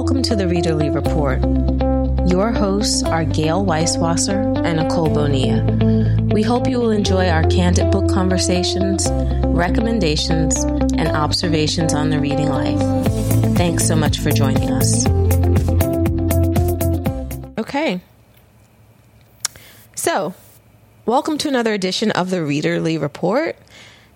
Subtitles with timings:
[0.00, 1.40] Welcome to the Readerly Report.
[2.30, 6.28] Your hosts are Gayle Weiswasser and Nicole Bonilla.
[6.32, 12.48] We hope you will enjoy our candid book conversations, recommendations, and observations on the reading
[12.48, 12.78] life.
[13.56, 15.04] Thanks so much for joining us.
[17.58, 18.00] Okay.
[19.96, 20.32] So,
[21.06, 23.56] welcome to another edition of the Readerly Report.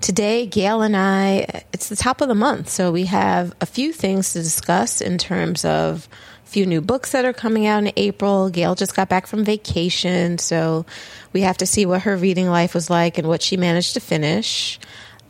[0.03, 3.93] Today, Gayle and I, it's the top of the month, so we have a few
[3.93, 6.09] things to discuss in terms of
[6.45, 8.51] a few new books that are coming out in April.
[8.51, 10.84] Gayle just got back from vacation, so
[11.33, 14.01] we have to see what her reading life was like and what she managed to
[14.01, 14.80] finish.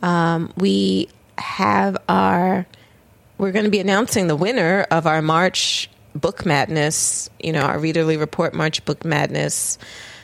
[0.01, 2.65] Um, we have our,
[3.37, 7.77] we're going to be announcing the winner of our March Book Madness, you know, our
[7.77, 9.77] Readerly Report March Book Madness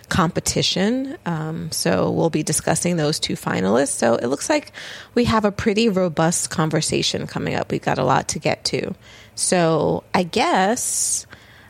[0.10, 1.18] competition.
[1.26, 3.90] Um, so we'll be discussing those two finalists.
[3.90, 4.72] So it looks like
[5.14, 7.72] we have a pretty robust conversation coming up.
[7.72, 8.94] We've got a lot to get to.
[9.36, 11.26] So I guess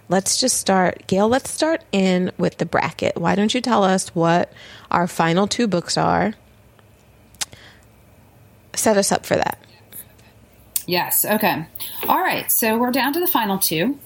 [0.08, 1.06] let's just start.
[1.08, 3.18] Gayle, let's start in with the bracket.
[3.18, 4.52] Why don't you tell us what
[4.90, 6.34] our final two books are?
[8.74, 9.60] Set us up for that.
[10.88, 11.24] Yes.
[11.24, 11.68] Okay.
[12.08, 12.52] All right.
[12.52, 14.00] So we're down to the final two.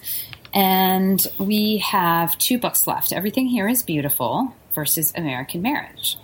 [0.53, 6.17] And we have two books left Everything Here is Beautiful versus American Marriage.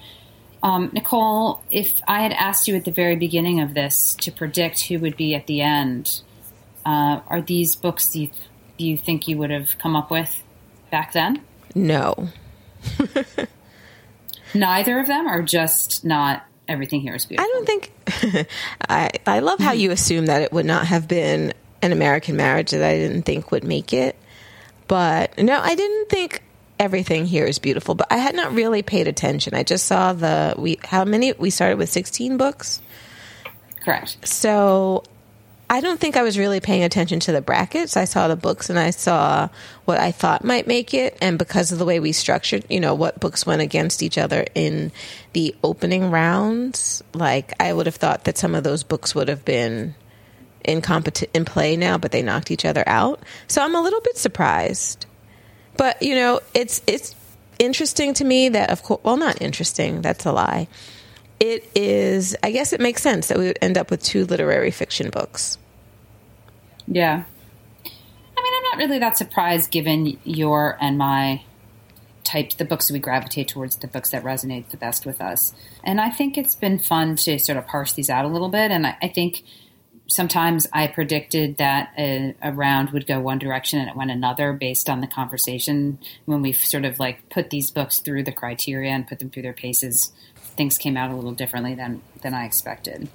[0.62, 4.82] Um, Nicole, if I had asked you at the very beginning of this to predict
[4.82, 6.22] who would be at the end,
[6.86, 8.30] uh, are these books you,
[8.78, 10.44] you think you would have come up with
[10.92, 11.42] back then?
[11.74, 12.30] No.
[14.54, 17.50] Neither of them are just not everything here is beautiful.
[17.50, 18.48] I don't think.
[18.90, 22.72] I I love how you assume that it would not have been an American marriage
[22.72, 24.16] that I didn't think would make it.
[24.90, 26.42] But no, I didn't think
[26.80, 29.54] everything here is beautiful, but I had not really paid attention.
[29.54, 32.82] I just saw the we how many we started with 16 books.
[33.86, 34.28] Correct.
[34.28, 35.04] So
[35.70, 37.96] I don't think I was really paying attention to the brackets.
[37.96, 39.50] I saw the books and I saw
[39.86, 41.16] what I thought might make it.
[41.22, 44.48] And because of the way we structured, you know, what books went against each other
[44.56, 44.92] in
[45.34, 49.46] the opening rounds, like I would have thought that some of those books would have
[49.46, 49.94] been
[50.70, 53.22] in competi- in play now, but they knocked each other out.
[53.48, 55.06] So I'm a little bit surprised.
[55.78, 57.16] But you know, it's it's
[57.58, 60.02] interesting to me that of course, well, not interesting.
[60.02, 60.68] That's a lie.
[61.40, 62.36] It is.
[62.44, 65.58] I guess it makes sense that we would end up with two literary fiction books.
[66.88, 67.24] Yeah.
[67.86, 71.44] I mean, I'm not really that surprised given your and my
[72.24, 75.54] types, the books that we gravitate towards, the books that resonate the best with us.
[75.84, 78.72] And I think it's been fun to sort of parse these out a little bit.
[78.72, 79.44] And I, I think
[80.10, 84.54] sometimes I predicted that a, a, round would go one direction and it went another
[84.54, 86.00] based on the conversation.
[86.26, 89.44] When we sort of like put these books through the criteria and put them through
[89.44, 93.08] their paces, things came out a little differently than than I expected.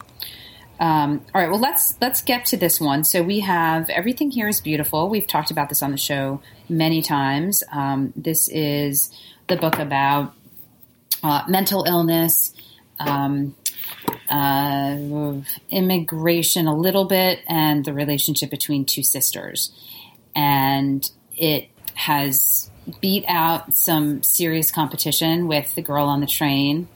[0.80, 3.04] Um, all right, well let's let's get to this one.
[3.04, 5.08] So we have everything here is beautiful.
[5.08, 7.62] We've talked about this on the show many times.
[7.72, 9.12] Um, this is
[9.48, 10.34] the book about
[11.22, 12.52] uh, mental illness.
[13.00, 13.56] Um,
[14.30, 14.96] uh,
[15.70, 19.72] immigration a little bit and the relationship between two sisters.
[20.34, 26.88] And it has beat out some serious competition with The Girl on the Train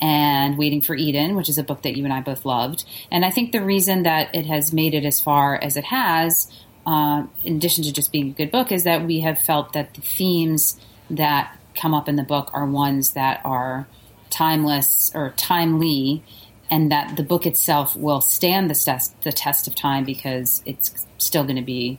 [0.00, 2.84] and Waiting for Eden, which is a book that you and I both loved.
[3.10, 6.52] And I think the reason that it has made it as far as it has,
[6.86, 9.94] uh, in addition to just being a good book, is that we have felt that
[9.94, 13.86] the themes that come up in the book are ones that are
[14.30, 16.22] timeless or timely
[16.70, 21.06] and that the book itself will stand the test the test of time because it's
[21.18, 21.98] still going to be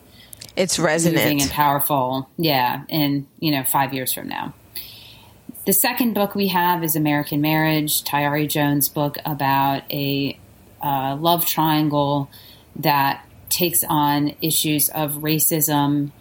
[0.57, 2.27] it's resonant and powerful.
[2.38, 4.53] Yeah, in you know five years from now.
[5.65, 10.39] The second book we have is American Marriage, Tayari Jones' book about a
[10.81, 12.29] uh, love triangle
[12.77, 16.11] that takes on issues of racism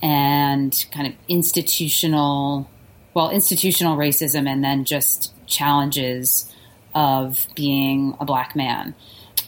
[0.00, 2.68] and kind of institutional,
[3.14, 6.52] well, institutional racism, and then just challenges
[6.94, 8.94] of being a black man.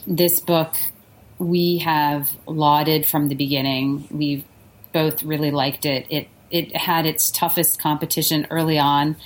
[0.07, 0.75] This book
[1.37, 4.07] we have lauded from the beginning.
[4.09, 4.45] We've
[4.93, 6.05] both really liked it.
[6.09, 9.17] It it had its toughest competition early on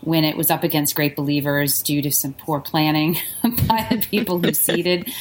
[0.00, 4.38] when it was up against Great Believers due to some poor planning by the people
[4.38, 5.12] who seeded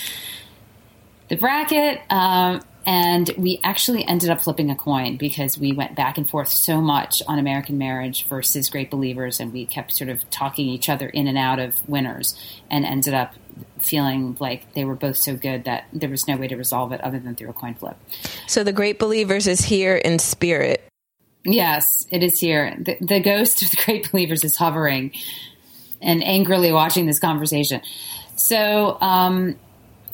[1.30, 2.00] the bracket.
[2.10, 6.48] Um, and we actually ended up flipping a coin because we went back and forth
[6.48, 10.88] so much on American Marriage versus Great Believers, and we kept sort of talking each
[10.88, 12.34] other in and out of winners,
[12.72, 13.34] and ended up
[13.80, 17.02] feeling like they were both so good that there was no way to resolve it
[17.02, 17.98] other than through a coin flip.
[18.48, 20.88] So the Great Believers is here in spirit.
[21.44, 22.74] Yes, it is here.
[22.80, 25.12] The, the ghost of the Great Believers is hovering
[26.02, 27.82] and angrily watching this conversation.
[28.38, 29.60] So, um,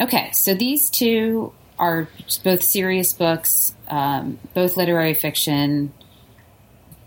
[0.02, 2.08] okay, so these two are
[2.44, 5.94] both serious books, um, both literary fiction.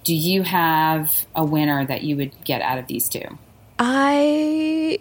[0.05, 3.39] Do you have a winner that you would get out of these two?
[3.79, 4.99] I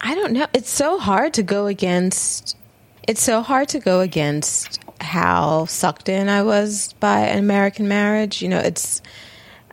[0.00, 0.46] I don't know.
[0.52, 2.56] It's so hard to go against.
[3.06, 8.42] It's so hard to go against how sucked in I was by an American Marriage.
[8.42, 9.00] You know, it's.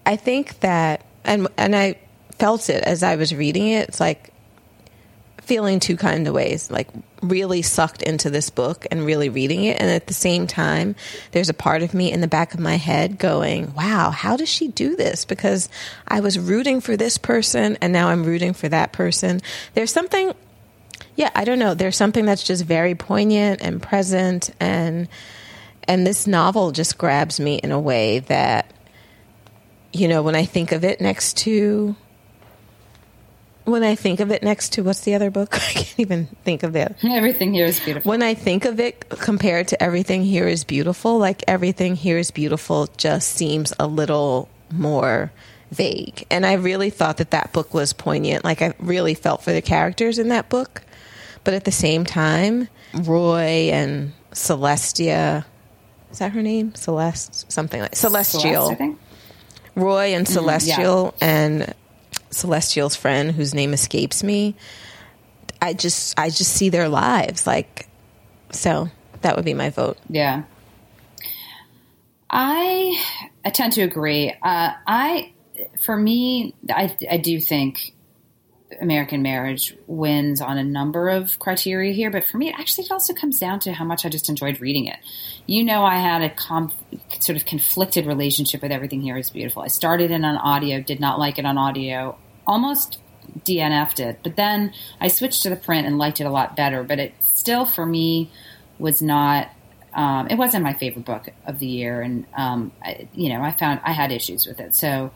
[0.06, 2.00] I think that, and and I
[2.38, 3.90] felt it as I was reading it.
[3.90, 4.34] It's like
[5.50, 6.88] feeling two kind of ways, like
[7.24, 10.96] really sucked into this book and really reading it, and at the same time,
[11.32, 14.48] there's a part of me in the back of my head going, "Wow, how does
[14.48, 15.68] she do this?" Because
[16.08, 19.42] I was rooting for this person, and now I'm rooting for that person.
[19.74, 20.34] There's something,
[21.16, 21.74] yeah, I don't know.
[21.74, 25.08] There's something that's just very poignant and present, and
[25.88, 28.72] and this novel just grabs me in a way that,
[29.92, 31.96] you know, when I think of it next to
[33.70, 35.56] when I think of it next to what's the other book?
[35.56, 36.96] I can't even think of it.
[37.04, 38.10] Everything here is beautiful.
[38.10, 42.32] When I think of it compared to everything here is beautiful, like everything here is
[42.32, 45.32] beautiful just seems a little more
[45.72, 46.26] vague.
[46.30, 48.44] And I really thought that that book was poignant.
[48.44, 50.82] Like I really felt for the characters in that book.
[51.44, 55.46] But at the same time, Roy and Celestia,
[56.12, 56.76] is that her name?
[56.76, 58.76] Celeste, something like Celestial.
[58.76, 58.98] Celeste,
[59.76, 61.30] Roy and Celestial mm-hmm, yeah.
[61.30, 61.74] and
[62.32, 64.56] Celestial's friend whose name escapes me.
[65.62, 67.88] I just I just see their lives like
[68.52, 68.90] so
[69.22, 69.98] that would be my vote.
[70.10, 70.44] Yeah.
[72.30, 73.02] I
[73.44, 74.34] I tend to agree.
[74.42, 75.34] Uh, I
[75.84, 77.94] for me I I do think
[78.82, 83.14] American Marriage wins on a number of criteria here, but for me, it actually, also
[83.14, 84.98] comes down to how much I just enjoyed reading it.
[85.46, 86.72] You know, I had a com-
[87.20, 89.64] sort of conflicted relationship with Everything Here is Beautiful.
[89.64, 93.00] I started it on audio, did not like it on audio, almost
[93.40, 96.84] DNF'd it, but then I switched to the print and liked it a lot better.
[96.84, 98.32] But it still, for me,
[98.78, 99.50] was not.
[99.94, 103.52] Um, it wasn't my favorite book of the year, and um, I, you know, I
[103.52, 104.76] found I had issues with it.
[104.76, 105.12] So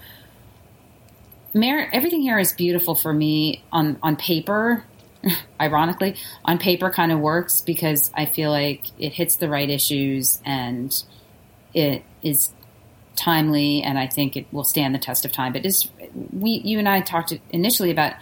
[1.54, 4.86] Mer- everything here is beautiful for me on on paper.
[5.62, 10.42] ironically, on paper, kind of works because I feel like it hits the right issues
[10.46, 10.94] and
[11.74, 12.52] it is
[13.16, 15.54] timely, and I think it will stand the test of time.
[15.54, 15.90] But is
[16.32, 18.14] we you and I talked initially about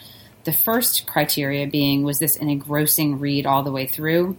[0.43, 4.37] the first criteria being was this an engrossing read all the way through.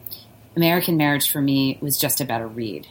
[0.56, 2.86] American Marriage for me was just a better read.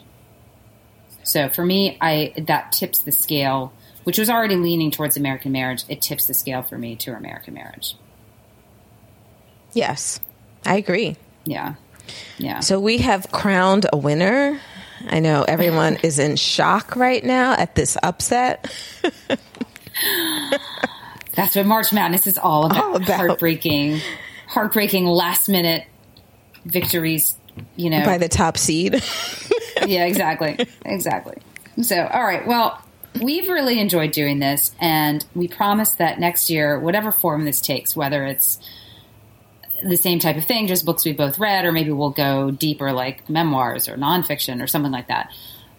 [1.23, 5.83] So for me, I that tips the scale which was already leaning towards American Marriage,
[5.89, 7.95] it tips the scale for me to American Marriage.
[9.73, 10.19] Yes,
[10.65, 11.15] I agree.
[11.45, 11.75] Yeah.
[12.37, 12.59] Yeah.
[12.59, 14.59] So we have crowned a winner.
[15.09, 18.71] I know everyone is in shock right now at this upset.
[21.33, 22.83] That's what March Madness is all about.
[22.83, 23.27] All about.
[23.27, 24.01] Heartbreaking,
[24.47, 25.85] heartbreaking last minute
[26.65, 27.37] victories,
[27.75, 28.03] you know.
[28.03, 29.01] By the top seed.
[29.85, 30.67] yeah, exactly.
[30.85, 31.37] Exactly.
[31.81, 32.45] So, all right.
[32.45, 32.81] Well,
[33.19, 37.95] we've really enjoyed doing this, and we promise that next year, whatever form this takes,
[37.95, 38.59] whether it's
[39.83, 42.91] the same type of thing, just books we both read, or maybe we'll go deeper,
[42.91, 45.31] like memoirs or nonfiction or something like that.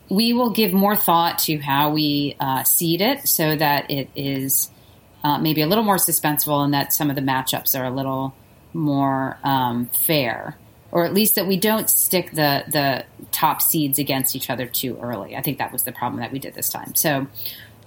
[0.09, 4.71] We will give more thought to how we uh, seed it so that it is
[5.25, 8.35] uh, maybe a little more suspenseful and that some of the matchups are a little
[8.75, 10.57] more um, fair
[10.93, 14.97] or at least that we don't stick the the top seeds against each other too
[15.01, 15.35] early.
[15.35, 16.95] I think that was the problem that we did this time.
[16.95, 17.27] So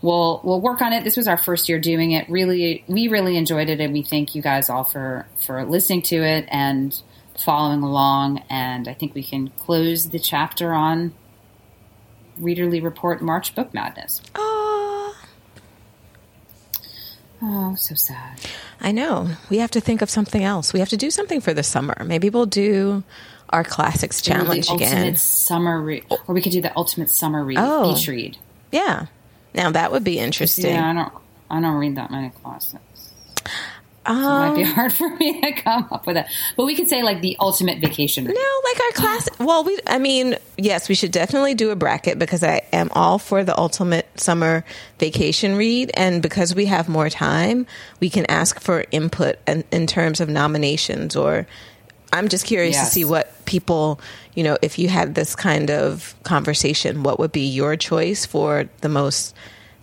[0.01, 1.03] we'll we'll work on it.
[1.03, 2.27] This was our first year doing it.
[2.29, 6.17] Really, we really enjoyed it, and we thank you guys all for for listening to
[6.17, 6.99] it and
[7.37, 8.43] following along.
[8.49, 11.13] And I think we can close the chapter on
[12.41, 14.21] Readerly Report March Book Madness.
[14.33, 14.54] Oh,
[17.45, 18.39] oh, so sad.
[18.81, 19.29] I know.
[19.49, 20.73] We have to think of something else.
[20.73, 21.95] We have to do something for the summer.
[22.03, 23.03] Maybe we'll do
[23.51, 24.97] our classics challenge the again.
[24.97, 28.37] Ultimate summer read, or we could do the ultimate summer read, oh, beach read.
[28.71, 29.05] Yeah.
[29.53, 30.73] Now that would be interesting.
[30.73, 31.13] Yeah, I don't.
[31.49, 32.83] I don't read that many classics.
[34.05, 36.27] Um, so it might be um, hard for me to come up with it.
[36.55, 38.25] But we could say like the ultimate vacation.
[38.25, 39.29] No, like our class.
[39.39, 39.79] well, we.
[39.87, 43.57] I mean, yes, we should definitely do a bracket because I am all for the
[43.57, 44.63] ultimate summer
[44.99, 47.65] vacation read, and because we have more time,
[47.99, 51.15] we can ask for input in, in terms of nominations.
[51.15, 51.47] Or
[52.13, 52.87] I'm just curious yes.
[52.87, 53.99] to see what people.
[54.35, 58.69] You know, if you had this kind of conversation, what would be your choice for
[58.81, 59.33] the most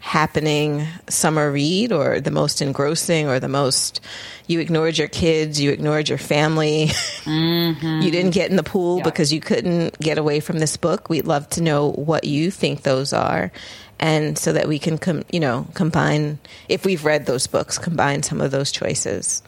[0.02, 4.00] happening summer read or the most engrossing or the most
[4.48, 6.86] you ignored your kids, you ignored your family,
[7.22, 8.02] mm-hmm.
[8.02, 9.04] you didn't get in the pool yeah.
[9.04, 11.08] because you couldn't get away from this book.
[11.08, 13.52] We'd love to know what you think those are.
[14.00, 18.24] And so that we can, com- you know, combine, if we've read those books, combine
[18.24, 19.40] some of those choices.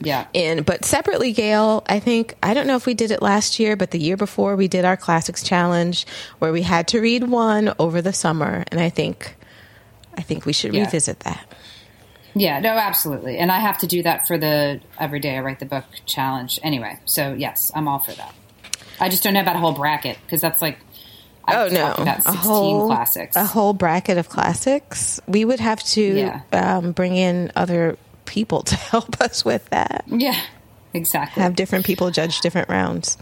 [0.00, 0.26] Yeah.
[0.32, 0.62] in.
[0.62, 3.90] But separately, Gayle, I think I don't know if we did it last year, but
[3.90, 6.06] the year before we did our classics challenge
[6.38, 9.36] where we had to read one over the summer, and I think
[10.16, 10.84] I think we should Yeah.
[10.84, 11.46] revisit that.
[12.34, 13.38] Yeah, no, absolutely.
[13.38, 16.60] And I have to do that for the every day I write the book challenge
[16.62, 16.98] anyway.
[17.04, 18.34] So yes, I'm all for that.
[19.00, 20.78] I just don't know about a whole bracket because that's like
[21.44, 23.34] I've Oh no, a whole classics.
[23.34, 25.20] a whole bracket of classics.
[25.26, 26.40] We would have to Yeah.
[26.52, 30.04] um, bring in other people to help us with that.
[30.06, 30.38] yeah,
[30.94, 31.42] exactly.
[31.42, 33.16] Have different people judge different rounds.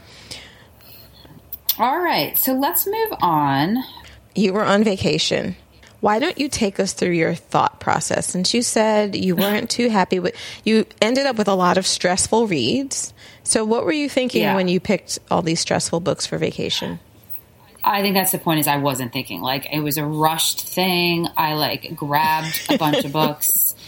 [1.79, 3.77] all right, so let's move on.
[4.35, 5.57] You were on vacation.
[6.01, 8.27] Why don't you take us through your thought process?
[8.29, 11.87] Since you said you weren't too happy with, you ended up with a lot of
[11.87, 13.13] stressful reads.
[13.43, 14.55] So, what were you thinking Yeah.
[14.55, 17.01] when you picked all these stressful books for vacation?
[17.83, 18.61] I think that's the point.
[18.61, 21.27] Is I wasn't thinking like it was a rushed thing.
[21.37, 23.65] I like grabbed a bunch of books.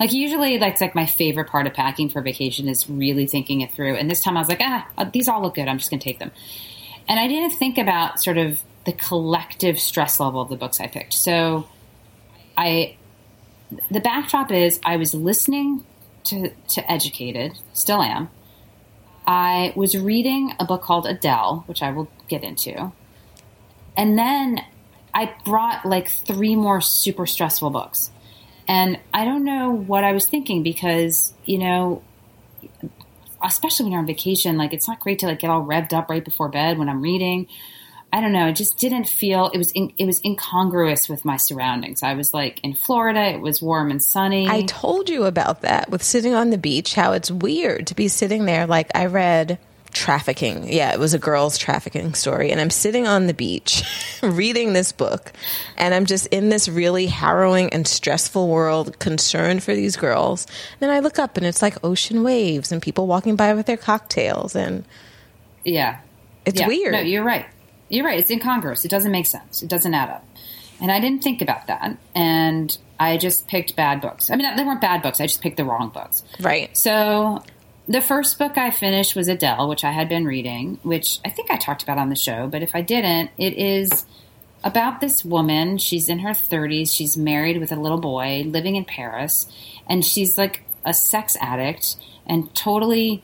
[0.00, 3.70] Like usually, that's like my favorite part of packing for vacation is really thinking it
[3.70, 3.94] through.
[3.94, 5.68] And this time I was like, ah, these all look good.
[5.68, 6.32] I'm just going to take them.
[7.08, 10.86] And I didn't think about sort of the collective stress level of the books I
[10.86, 11.14] picked.
[11.14, 11.68] So
[12.56, 12.96] I,
[13.90, 15.84] the backdrop is I was listening
[16.24, 18.30] to, to Educated, still am.
[19.26, 22.92] I was reading a book called Adele, which I will get into.
[23.96, 24.60] And then
[25.14, 28.10] I brought like three more super stressful books.
[28.66, 32.02] And I don't know what I was thinking because, you know,
[33.42, 36.08] especially when you're on vacation, like it's not great to like get all revved up
[36.10, 37.46] right before bed when I'm reading.
[38.14, 38.46] I don't know.
[38.46, 42.04] It just didn't feel it was in, it was incongruous with my surroundings.
[42.04, 43.24] I was like in Florida.
[43.24, 44.46] It was warm and sunny.
[44.48, 48.06] I told you about that with sitting on the beach, how it's weird to be
[48.06, 48.68] sitting there.
[48.68, 49.58] Like, I read
[49.92, 50.72] trafficking.
[50.72, 52.52] Yeah, it was a girl's trafficking story.
[52.52, 53.82] And I'm sitting on the beach
[54.22, 55.32] reading this book.
[55.76, 60.46] And I'm just in this really harrowing and stressful world, concerned for these girls.
[60.46, 63.66] And then I look up and it's like ocean waves and people walking by with
[63.66, 64.54] their cocktails.
[64.54, 64.84] And
[65.64, 65.98] yeah,
[66.44, 66.68] it's Yeah.
[66.68, 66.92] weird.
[66.92, 67.46] No, you're right.
[67.88, 68.18] You're right.
[68.18, 68.84] It's incongruous.
[68.84, 69.62] It doesn't make sense.
[69.62, 70.24] It doesn't add up.
[70.80, 71.96] And I didn't think about that.
[72.14, 74.30] And I just picked bad books.
[74.30, 75.20] I mean, they weren't bad books.
[75.20, 76.22] I just picked the wrong books.
[76.40, 76.76] right.
[76.76, 77.42] So
[77.86, 81.50] the first book I finished was Adele, which I had been reading, which I think
[81.50, 82.46] I talked about on the show.
[82.46, 84.06] But if I didn't, it is
[84.62, 85.78] about this woman.
[85.78, 86.92] She's in her 30s.
[86.92, 89.46] She's married with a little boy living in Paris.
[89.86, 93.22] And she's like a sex addict and totally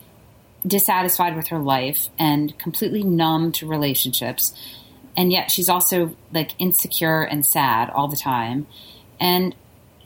[0.65, 4.53] dissatisfied with her life and completely numb to relationships.
[5.17, 8.67] And yet she's also like insecure and sad all the time.
[9.19, 9.55] And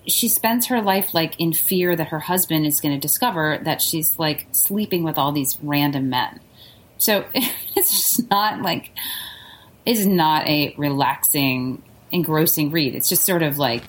[0.08, 3.82] she spends her life like in fear that her husband is going to discover that
[3.82, 6.40] she's like sleeping with all these random men.
[6.98, 8.92] So it's just not like
[9.86, 12.96] it's not a relaxing, engrossing read.
[12.96, 13.84] It's just sort of like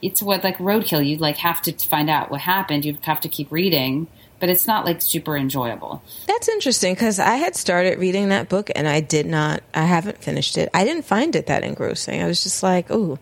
[0.00, 1.06] it's what like roadkill.
[1.06, 2.84] You like have to find out what happened.
[2.84, 4.06] You have to keep reading,
[4.40, 6.02] but it's not like super enjoyable.
[6.26, 10.22] That's interesting because I had started reading that book and I did not, I haven't
[10.22, 10.68] finished it.
[10.72, 12.22] I didn't find it that engrossing.
[12.22, 13.18] I was just like, ooh,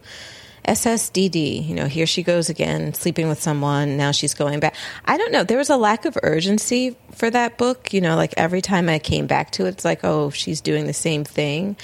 [0.66, 3.96] SSDD, you know, here she goes again, sleeping with someone.
[3.96, 4.74] Now she's going back.
[5.04, 5.44] I don't know.
[5.44, 7.92] There was a lack of urgency for that book.
[7.92, 10.86] You know, like every time I came back to it, it's like, oh, she's doing
[10.86, 11.76] the same thing.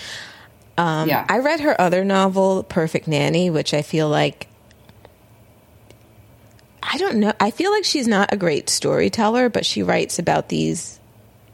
[0.76, 4.48] Um, yeah, I read her other novel, Perfect Nanny, which I feel like
[6.82, 7.32] I don't know.
[7.38, 10.98] I feel like she's not a great storyteller, but she writes about these.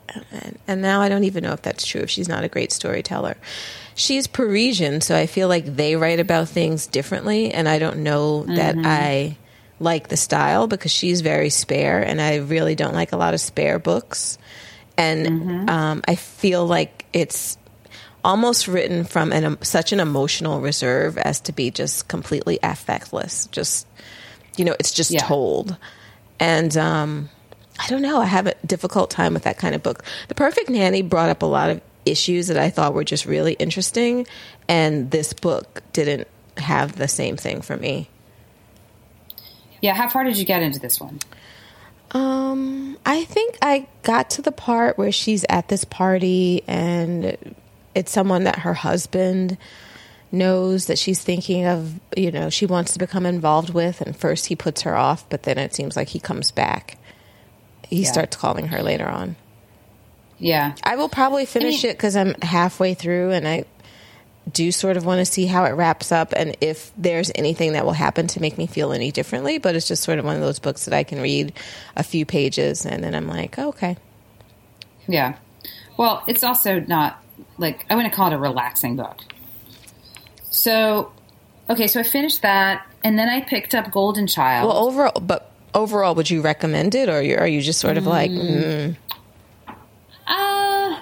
[0.09, 2.73] And, and now I don't even know if that's true, if she's not a great
[2.73, 3.37] storyteller.
[3.95, 7.53] She's Parisian, so I feel like they write about things differently.
[7.53, 9.37] And I don't know that I
[9.81, 13.41] like the style because she's very spare, and I really don't like a lot of
[13.41, 14.39] spare books.
[14.97, 17.59] And um, I feel like it's
[18.25, 23.51] almost written from an, um, such an emotional reserve as to be just completely affectless.
[23.51, 23.87] Just
[24.59, 25.21] you know, it's just Yeah.
[25.21, 25.77] told.
[26.41, 27.31] And um,
[27.79, 28.21] I don't know.
[28.21, 30.05] I have a difficult time with that kind of book.
[30.29, 33.53] The Perfect Nanny brought up a lot of issues that I thought were just really
[33.55, 34.27] interesting,
[34.69, 38.09] and this book didn't have the same thing for me.
[39.81, 39.95] yeah.
[39.95, 41.21] How far did you get into this one?
[42.13, 47.37] Um, I think I got to the part where she's at this party and
[47.95, 49.59] it's someone that her husband
[50.31, 54.47] knows that she's thinking of, you know, she wants to become involved with and first
[54.47, 56.99] he puts her off, but then it seems like he comes back.
[57.89, 58.13] He Yeah.
[58.13, 59.37] starts calling her later on.
[60.39, 63.65] Yeah, I will probably finish mean- it cuz I'm halfway through and I
[64.53, 67.85] do sort of want to see how it wraps up and if there's anything that
[67.85, 70.41] will happen to make me feel any differently, but it's just sort of one of
[70.41, 71.53] those books that I can read
[71.97, 73.97] a few pages and then I'm like, oh, okay.
[75.07, 75.35] yeah.
[75.97, 77.23] Well, it's also not
[77.59, 79.21] like I wouldn't call it a relaxing book.
[80.51, 81.13] So,
[81.69, 84.69] okay, so I finished that, and then I picked up Golden Child.
[84.69, 88.31] Well, overall, but overall, would you recommend it, or are you just sort of like?
[88.31, 88.97] Mm.
[90.27, 91.01] Uh,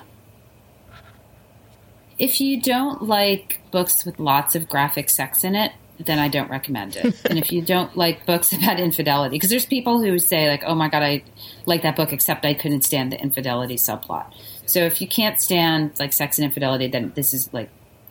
[2.19, 6.50] if you don't like books with lots of graphic sex in it, then I don't
[6.50, 7.21] recommend it.
[7.26, 10.75] and if you don't like books about infidelity, because there's people who say like, "Oh
[10.75, 11.23] my god, I
[11.67, 14.33] like that book," except I couldn't stand the infidelity subplot.
[14.67, 17.71] So if you can't stand like sex and infidelity, then this is like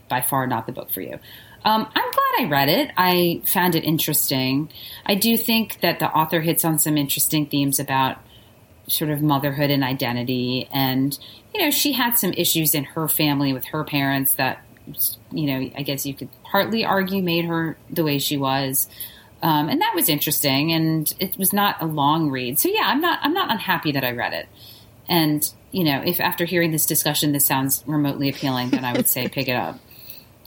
[0.10, 1.20] by far not the book for you.
[1.66, 2.92] Um, I'm glad I read it.
[2.96, 4.70] I found it interesting.
[5.06, 8.18] I do think that the author hits on some interesting themes about
[8.88, 10.70] sort of motherhood and identity.
[10.72, 11.18] And,
[11.54, 14.64] you know, she had some issues in her family with her parents that,
[15.32, 18.88] you know, I guess you could partly argue made her the way she was.
[19.42, 20.72] Um, and that was interesting.
[20.72, 22.60] And it was not a long read.
[22.60, 24.48] So yeah, I'm not, I'm not unhappy that I read it.
[25.10, 29.08] And, you know, if after hearing this discussion, this sounds remotely appealing, then I would
[29.08, 29.80] say pick it up.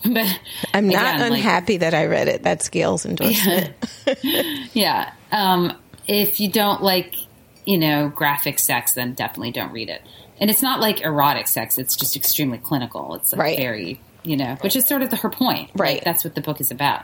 [0.04, 0.40] But
[0.72, 2.42] I'm not again, unhappy like, that I read it.
[2.42, 3.74] That's Gayle's endorsement.
[4.06, 4.14] Yeah.
[4.72, 5.12] yeah.
[5.32, 5.76] Um,
[6.06, 7.14] if you don't like,
[7.64, 10.02] you know, graphic sex, then definitely don't read it.
[10.40, 11.78] And it's not like erotic sex.
[11.78, 13.16] It's just extremely clinical.
[13.16, 13.58] It's like right.
[13.58, 15.70] very, you know, which is sort of the, her point.
[15.74, 15.96] Right.
[15.96, 17.02] Like, that's what the book is about.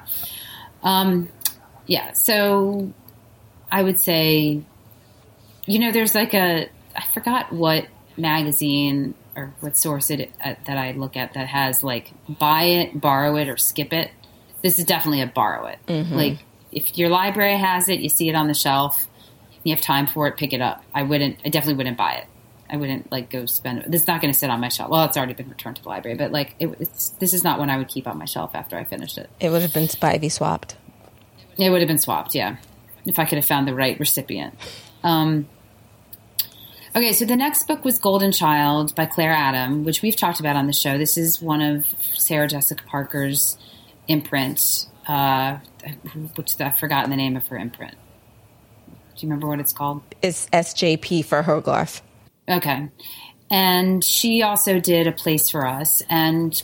[0.84, 1.28] Um,
[1.86, 2.12] yeah.
[2.12, 2.92] So
[3.72, 4.62] I would say,
[5.66, 7.86] you know, there's like a, I forgot what
[8.16, 13.00] magazine or what source it uh, that I look at that has like buy it,
[13.00, 14.10] borrow it, or skip it.
[14.62, 15.78] This is definitely a borrow it.
[15.86, 16.14] Mm-hmm.
[16.14, 16.38] Like
[16.72, 19.06] if your library has it, you see it on the shelf,
[19.62, 20.84] you have time for it, pick it up.
[20.94, 21.38] I wouldn't.
[21.44, 22.26] I definitely wouldn't buy it.
[22.68, 23.84] I wouldn't like go spend.
[23.88, 24.90] This is not going to sit on my shelf.
[24.90, 27.58] Well, it's already been returned to the library, but like it, it's this is not
[27.58, 29.28] one I would keep on my shelf after I finished it.
[29.40, 30.76] It would have been Spivey swapped.
[31.56, 32.56] It would have been swapped, yeah,
[33.04, 34.54] if I could have found the right recipient.
[35.04, 35.46] Um,
[36.96, 40.54] Okay, so the next book was Golden Child by Claire Adam, which we've talked about
[40.54, 40.96] on the show.
[40.96, 43.58] This is one of Sarah Jessica Parker's
[44.06, 45.58] imprint, uh,
[46.36, 47.96] which I've forgotten the name of her imprint.
[49.16, 50.02] Do you remember what it's called?
[50.22, 52.00] It's SJP for Hogarth.
[52.48, 52.88] Okay.
[53.50, 56.00] And she also did A Place for Us.
[56.08, 56.62] And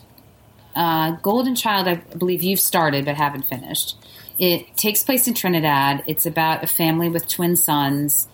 [0.77, 3.97] uh, Golden Child, I believe you've started but haven't finished.
[4.39, 6.04] It takes place in Trinidad.
[6.07, 8.28] It's about a family with twin sons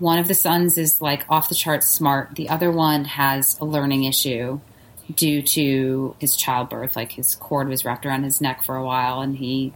[0.00, 2.34] one of the sons is like off the charts smart.
[2.34, 4.60] The other one has a learning issue
[5.14, 6.96] due to his childbirth.
[6.96, 9.74] Like his cord was wrapped around his neck for a while and he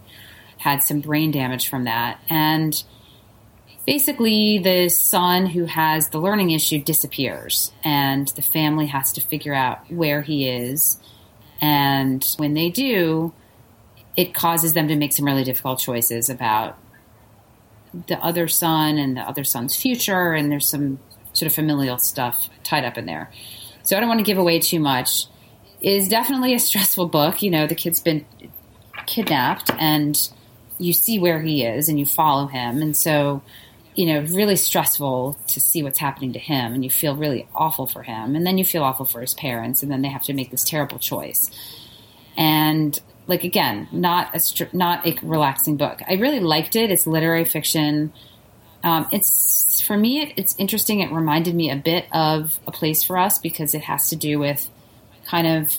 [0.59, 2.19] had some brain damage from that.
[2.31, 2.83] And
[3.87, 9.55] basically, the son who has the learning issue disappears and the family has to figure
[9.55, 10.99] out where he is.
[11.61, 13.35] And when they do,
[14.17, 16.79] it causes them to make some really difficult choices about
[18.07, 20.99] the other son and the other son's future, and there's some
[21.33, 23.31] sort of familial stuff tied up in there.
[23.83, 25.27] So I don't want to give away too much.
[25.81, 27.43] It is definitely a stressful book.
[27.43, 28.25] You know, the kid's been
[29.07, 30.19] kidnapped, and
[30.79, 33.43] you see where he is, and you follow him, and so
[33.95, 37.87] you know, really stressful to see what's happening to him, and you feel really awful
[37.87, 40.33] for him, and then you feel awful for his parents, and then they have to
[40.33, 41.51] make this terrible choice.
[42.37, 46.01] And like again, not a not a relaxing book.
[46.09, 46.91] I really liked it.
[46.91, 48.13] It's literary fiction.
[48.83, 50.21] Um, it's for me.
[50.21, 51.01] It, it's interesting.
[51.01, 54.39] It reminded me a bit of A Place for Us because it has to do
[54.39, 54.69] with
[55.25, 55.79] kind of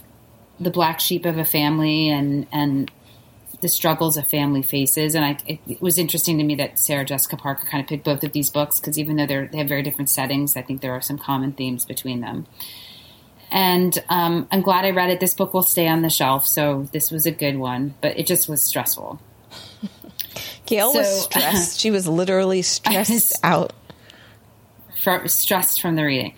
[0.60, 2.92] the black sheep of a family and and
[3.62, 5.16] the struggles a family faces.
[5.16, 8.04] And I, it, it, was interesting to me that Sarah Jessica Parker kind of picked
[8.04, 10.92] both of these books because even though they have very different settings, I think there
[10.92, 12.48] are some common themes between them.
[13.56, 15.22] And um, I'm glad I read it.
[15.22, 18.28] This book will stay on the shelf, so this was a good one, but it
[18.28, 19.18] just was stressful.
[20.66, 21.80] Gayle so, was stressed.
[21.80, 23.72] she was literally stressed was out.
[25.02, 26.34] From, stressed from the reading.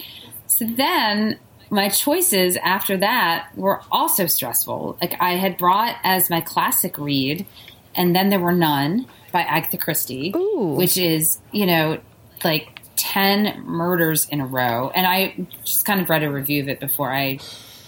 [0.45, 1.39] So then
[1.71, 4.99] my choices after that were also stressful.
[5.01, 7.47] Like I had brought as my classic read,
[7.95, 10.75] and then there were none by Agatha Christie, Ooh.
[10.77, 11.99] which is, you know,
[12.43, 14.91] like 10 murders in a row.
[14.93, 17.39] And I just kind of read a review of it before I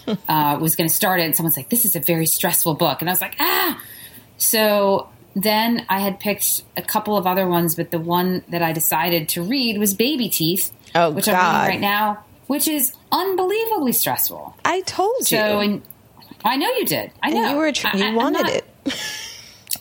[0.28, 1.24] uh, was going to start it.
[1.24, 3.00] And someone's like, this is a very stressful book.
[3.00, 3.82] And I was like, ah.
[4.38, 8.72] So then I had picked a couple of other ones, but the one that I
[8.72, 11.34] decided to read was Baby Teeth, oh, which God.
[11.34, 14.56] I'm reading right now, which is unbelievably stressful.
[14.64, 15.42] I told so, you.
[15.42, 15.82] And
[16.44, 17.12] I know you did.
[17.22, 17.42] I know.
[17.42, 18.64] And you were tr- you I, wanted not, it.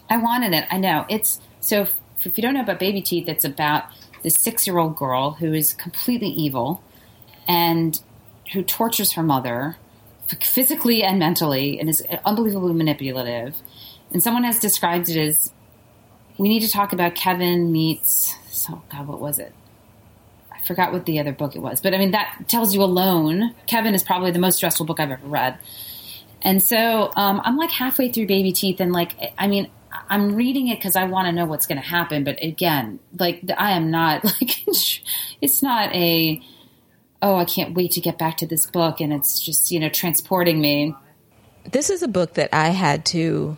[0.10, 0.66] I wanted it.
[0.70, 1.06] I know.
[1.10, 1.94] It's so if,
[2.26, 3.86] if you don't know about Baby Teeth, it's about
[4.24, 6.84] this six year old girl who is completely evil
[7.48, 8.02] and
[8.54, 9.78] who tortures her mother
[10.42, 13.56] physically and mentally and is unbelievably manipulative.
[14.12, 15.52] And someone has described it as
[16.38, 19.54] we need to talk about Kevin meets, so God, what was it?
[20.52, 23.54] I forgot what the other book it was, but I mean, that tells you alone.
[23.68, 25.58] Kevin is probably the most stressful book I've ever read.
[26.42, 29.70] And so um, I'm like halfway through Baby Teeth, and like, I mean,
[30.10, 32.24] I'm reading it because I want to know what's going to happen.
[32.24, 34.68] But again, like I am not like
[35.42, 36.42] it's not a
[37.22, 39.90] oh I can't wait to get back to this book, and it's just you know
[39.90, 40.96] transporting me.
[41.72, 43.58] This is a book that I had to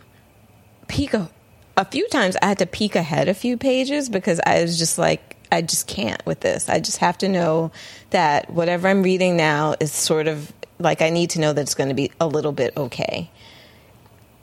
[0.88, 1.30] peek a,
[1.78, 2.36] a few times.
[2.42, 5.88] I had to peek ahead a few pages because I was just like I just
[5.88, 6.70] can't with this.
[6.70, 7.72] I just have to know
[8.12, 11.76] that whatever I'm reading now is sort of like I need to know that it's
[11.76, 13.30] going to be a little bit okay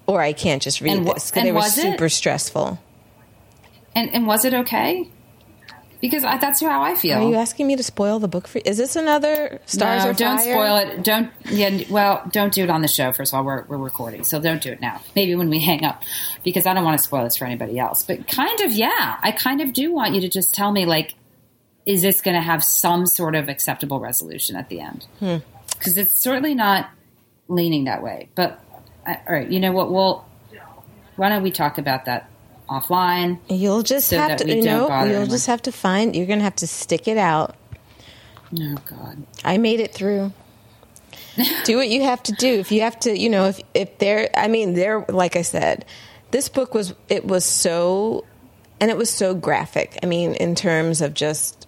[0.09, 1.93] or I can't just read And this because it was, was it?
[1.93, 2.81] super stressful.
[3.95, 5.09] And and was it okay?
[6.01, 7.19] Because I, that's how I feel.
[7.19, 8.61] Are you asking me to spoil the book for?
[8.65, 10.53] Is this another Stars no, or don't Fire?
[10.55, 11.03] spoil it.
[11.03, 11.31] Don't.
[11.51, 11.83] Yeah.
[11.91, 13.13] Well, don't do it on the show.
[13.13, 15.01] First of all, we're we're recording, so don't do it now.
[15.17, 16.03] Maybe when we hang up,
[16.45, 18.05] because I don't want to spoil this for anybody else.
[18.05, 21.17] But kind of, yeah, I kind of do want you to just tell me, like,
[21.85, 25.07] is this going to have some sort of acceptable resolution at the end?
[25.19, 25.37] Hmm.
[25.77, 26.91] Because it's certainly not
[27.49, 28.29] leaning that way.
[28.37, 28.61] But
[29.09, 29.91] all right, you know what?
[29.91, 30.25] We'll.
[31.17, 32.29] Why don't we talk about that
[32.69, 33.39] offline?
[33.49, 35.29] You'll just So have to, you know, you'll anyone.
[35.29, 36.15] just have to find.
[36.15, 37.57] You're going to have to stick it out.
[38.57, 39.27] Oh God.
[39.45, 40.33] I made it through.
[41.65, 42.49] do what you have to do.
[42.61, 45.85] If you have to, you know, if if there, I mean, there, like I said,
[46.31, 48.25] this book was it was so,
[48.81, 49.99] and it was so graphic.
[50.03, 51.67] I mean, in terms of just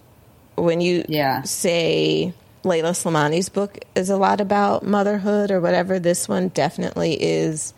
[0.55, 1.41] when you Yeah.
[1.43, 7.73] say Leila Slimani's book is a lot about motherhood or whatever, this one definitely is.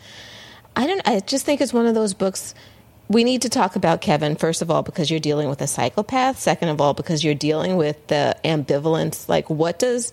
[0.76, 1.02] I don't.
[1.08, 2.54] I just think it's one of those books.
[3.08, 6.39] We need to talk about Kevin first of all because you're dealing with a psychopath.
[6.39, 9.30] Second of all because you're dealing with the ambivalence.
[9.30, 10.12] Like, what does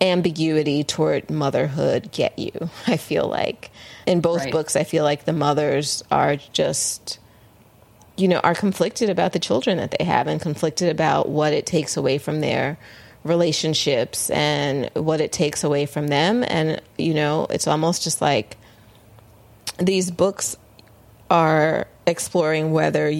[0.00, 2.52] ambiguity toward motherhood get you?
[2.86, 3.70] I feel like
[4.06, 4.52] in both Right.
[4.52, 7.18] books, I feel like the mothers are just,
[8.16, 11.66] you know, are conflicted about the children that they have and conflicted about what it
[11.66, 12.78] takes away from their
[13.24, 16.44] relationships and what it takes away from them.
[16.46, 18.56] And, you know, it's almost just like
[19.78, 20.56] these books
[21.30, 23.12] are exploring whether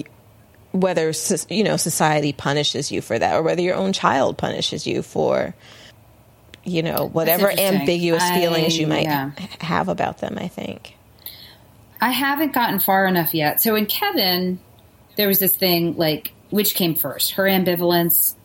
[0.73, 1.11] whether
[1.49, 5.53] you know society punishes you for that or whether your own child punishes you for
[6.63, 9.31] you know whatever ambiguous I- feelings you might yeah.
[9.59, 10.95] have about them i think
[12.01, 13.61] I haven't gotten far enough yet.
[13.61, 14.59] So in Kevin,
[15.15, 18.35] there was this thing like which came first, her ambivalence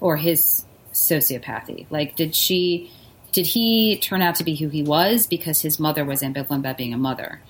[0.00, 0.64] or his
[0.98, 1.86] sociopathy?
[1.90, 2.90] Like, did she,
[3.32, 6.76] did he turn out to be who he was because his mother was ambivalent about
[6.76, 7.40] being a mother?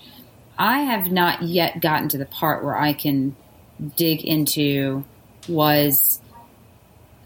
[0.59, 3.37] I have not yet gotten to the part where I can
[3.97, 5.05] dig into
[5.49, 6.21] was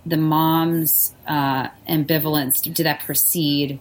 [0.04, 3.78] the mom's uh, ambivalence did that precede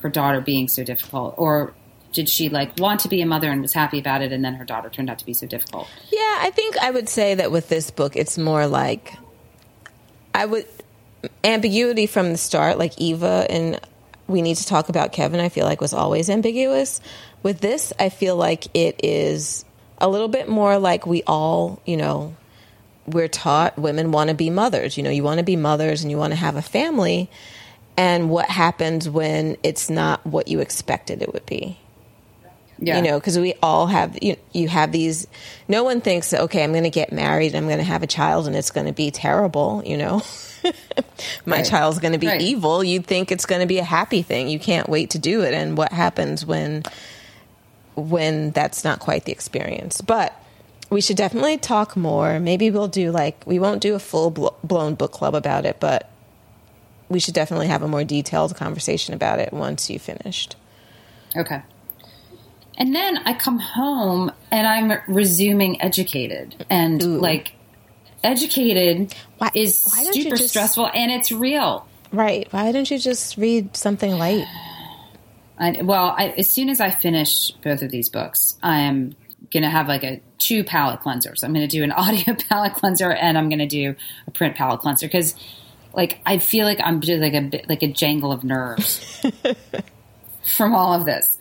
[0.00, 1.74] her daughter being so difficult or
[2.12, 4.54] did she like want to be a mother and was happy about it and then
[4.54, 7.50] her daughter turned out to be so difficult yeah i think i would say that
[7.50, 9.14] with this book it's more like
[10.34, 10.66] i would
[11.42, 13.80] ambiguity from the start like eva and
[14.26, 17.00] we need to talk about kevin i feel like was always ambiguous
[17.42, 19.64] with this i feel like it is
[19.98, 22.34] a little bit more like we all you know
[23.06, 24.96] we're taught women want to be mothers.
[24.96, 27.30] You know, you want to be mothers and you want to have a family.
[27.96, 31.78] And what happens when it's not what you expected it would be?
[32.78, 35.26] Yeah You know, because we all have you, you have these.
[35.68, 38.06] No one thinks, okay, I'm going to get married, and I'm going to have a
[38.06, 39.82] child, and it's going to be terrible.
[39.84, 40.22] You know,
[41.46, 41.64] my Right.
[41.66, 42.40] child's going to be Right.
[42.40, 42.82] evil.
[42.82, 44.48] You'd think it's going to be a happy thing.
[44.48, 45.54] You can't wait to do it.
[45.54, 46.82] And what happens when
[47.94, 50.00] when that's not quite the experience?
[50.00, 50.34] But
[50.90, 52.38] we should definitely talk more.
[52.40, 54.30] Maybe we'll do like we won't do a full
[54.62, 56.10] blown book club about it, but
[57.08, 60.56] we should definitely have a more detailed conversation about it once you finished.
[61.36, 61.62] okay
[62.76, 67.18] and then i come home and i'm resuming educated and Ooh.
[67.18, 67.52] like
[68.22, 72.46] educated Why- is why super just- stressful and it's real Right.
[72.52, 74.46] Why don't you just read something light?
[75.58, 79.16] I, well, I, as soon as I finish both of these books, I am
[79.52, 81.42] going to have like a two palette cleansers.
[81.42, 83.96] I'm going to do an audio palette cleanser and I'm going to do
[84.28, 85.34] a print palette cleanser because,
[85.92, 89.20] like, I feel like I'm just like a bit like a jangle of nerves
[90.56, 91.36] from all of this.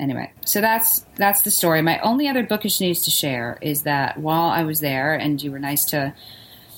[0.00, 1.82] Anyway, so that's that's the story.
[1.82, 5.52] My only other bookish news to share is that while I was there, and you
[5.52, 6.14] were nice to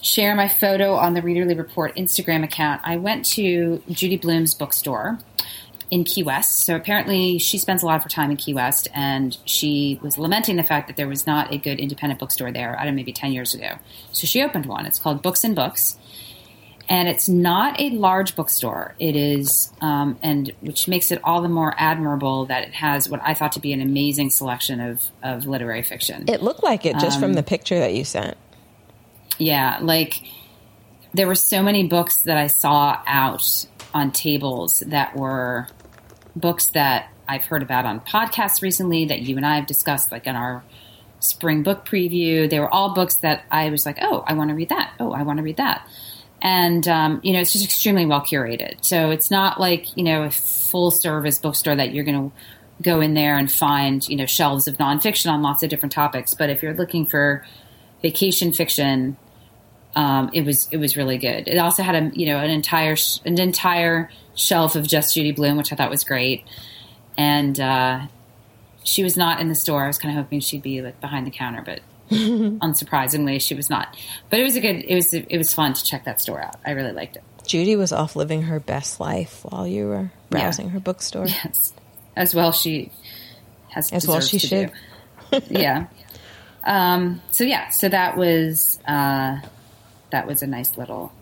[0.03, 5.21] share my photo on the Readerly Report Instagram account, I went to Judy Blume's bookstore
[5.89, 6.67] in Key West.
[6.67, 10.19] So apparently, she spends a lot of her time in Key West, and she was
[10.19, 12.77] lamenting the fact that there was not a good independent bookstore there.
[12.77, 13.79] I don't know, maybe ten years ago.
[14.11, 14.85] So she opened one.
[14.85, 15.97] It's called Books and Books,
[16.93, 18.95] and it's not a large bookstore.
[18.99, 23.23] It is, um, and which makes it all the more admirable that it has what
[23.25, 26.25] I thought to be an amazing selection of of literary fiction.
[26.29, 28.37] It looked like it just Um, from the picture that you sent.
[29.39, 30.23] Yeah, like
[31.15, 35.69] there were so many books that I saw out on tables that were
[36.37, 40.27] books that I've heard about on podcasts recently that you and I have discussed, like
[40.27, 40.63] in our
[41.21, 42.51] spring book preview.
[42.51, 44.93] They were all books that I was like, oh, I want to read that.
[45.01, 45.89] Oh, I want to read that.
[46.43, 48.85] And, um, you know, it's just extremely well curated.
[48.85, 52.37] So it's not like, you know, a full service bookstore that you're going to
[52.83, 56.35] go in there and find, you know, shelves of nonfiction on lots of different topics.
[56.35, 57.45] But if you're looking for
[58.03, 59.17] vacation fiction,
[59.95, 61.47] um, it was it was really good.
[61.47, 65.57] It also had a you know an entire an entire shelf of just Judy Blume,
[65.57, 66.45] which I thought was great.
[67.17, 68.07] And uh,
[68.85, 69.85] she was not in the store.
[69.85, 71.81] I was kind of hoping she'd be like behind the counter, but
[72.61, 73.97] unsurprisingly, she was not.
[74.31, 74.85] But it was a good.
[74.85, 76.57] It was it was fun to check that store out.
[76.65, 77.23] I really liked it.
[77.47, 80.73] Judy was off living her best life while you were browsing yeah.
[80.73, 81.27] her bookstore.
[81.27, 81.73] Yes,
[82.17, 82.91] as well she
[83.71, 84.73] has as well she should.
[85.49, 85.87] yeah.
[86.65, 89.39] Um, so yeah, so that was uh,
[90.11, 91.13] that was a nice little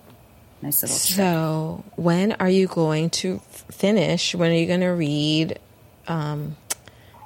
[0.62, 0.96] nice little.
[0.96, 1.16] Trip.
[1.16, 3.38] So when are you going to
[3.70, 4.34] finish?
[4.34, 5.58] When are you going to read?
[6.06, 6.56] Um,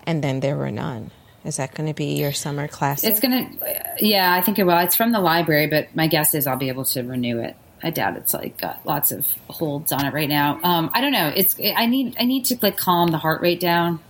[0.06, 1.10] and then there were none.
[1.44, 3.04] Is that going to be your summer class?
[3.04, 4.78] It's going to, yeah, I think it will.
[4.78, 7.56] It's from the library, but my guess is I'll be able to renew it.
[7.82, 10.58] I doubt it's like got lots of holds on it right now.
[10.62, 11.30] Um, I don't know.
[11.36, 14.00] It's I need I need to like calm the heart rate down.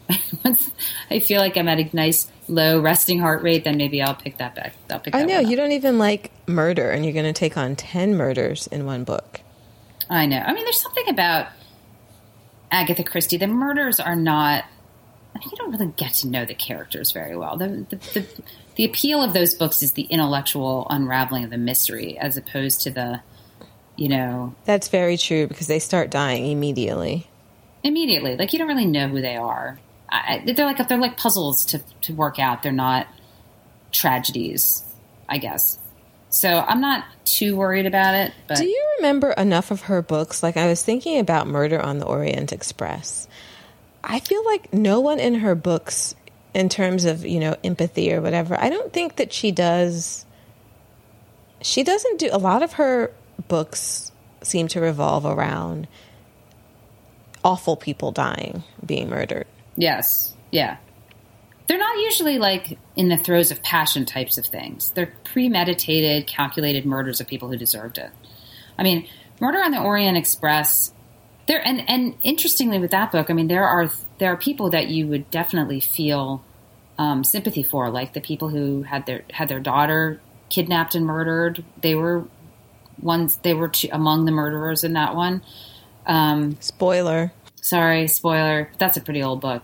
[1.10, 3.64] I feel like I'm at a nice low resting heart rate.
[3.64, 4.74] Then maybe I'll pick that back.
[4.90, 5.16] I'll pick.
[5.16, 8.68] I know you don't even like murder, and you're going to take on ten murders
[8.68, 9.40] in one book.
[10.08, 10.38] I know.
[10.38, 11.48] I mean, there's something about
[12.70, 13.38] Agatha Christie.
[13.38, 14.66] The murders are not
[15.36, 17.56] I you don't really get to know the characters very well.
[17.56, 18.26] The, the, the,
[18.76, 22.90] the, appeal of those books is the intellectual unraveling of the mystery as opposed to
[22.90, 23.20] the,
[23.96, 24.54] you know.
[24.64, 27.26] That's very true because they start dying immediately.
[27.82, 28.36] Immediately.
[28.36, 29.78] Like, you don't really know who they are.
[30.08, 32.62] I, they're like they're like puzzles to, to work out.
[32.62, 33.08] They're not
[33.90, 34.84] tragedies,
[35.28, 35.78] I guess.
[36.28, 38.32] So I'm not too worried about it.
[38.46, 40.42] But do you remember enough of her books?
[40.42, 43.28] Like I was thinking about Murder on the Orient Express,
[44.06, 46.14] I feel like no one in her books,
[46.54, 50.24] in terms of, you know, empathy or whatever, I don't think that she does.
[51.62, 53.10] She doesn't do a lot of her
[53.48, 54.12] books
[54.42, 55.88] seem to revolve around
[57.42, 59.46] awful people dying, being murdered.
[59.76, 60.34] Yes.
[60.50, 60.76] Yeah.
[61.66, 64.90] They're not usually like in the throes of passion types of things.
[64.90, 68.10] They're premeditated, calculated murders of people who deserved it.
[68.78, 69.08] I mean,
[69.40, 70.92] Murder on the Orient Express
[71.46, 74.88] there and and interestingly with that book, I mean there are there are people that
[74.88, 76.42] you would definitely feel
[76.98, 81.64] um, sympathy for, like the people who had their had their daughter kidnapped and murdered.
[81.80, 82.24] They were
[83.00, 85.42] ones they were among the murderers in that one.
[86.06, 87.32] Um, spoiler.
[87.56, 88.70] Sorry, spoiler.
[88.78, 89.62] That's a pretty old book.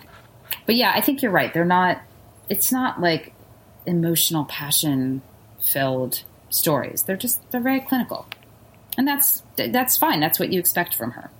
[0.67, 1.53] But yeah, I think you're right.
[1.53, 2.01] They're not.
[2.49, 3.33] It's not like
[3.87, 5.23] emotional, passion
[5.63, 7.03] filled stories.
[7.05, 8.27] They're just they're very clinical,
[8.99, 10.21] and that's that's fine.
[10.21, 11.31] That's what you expect from her.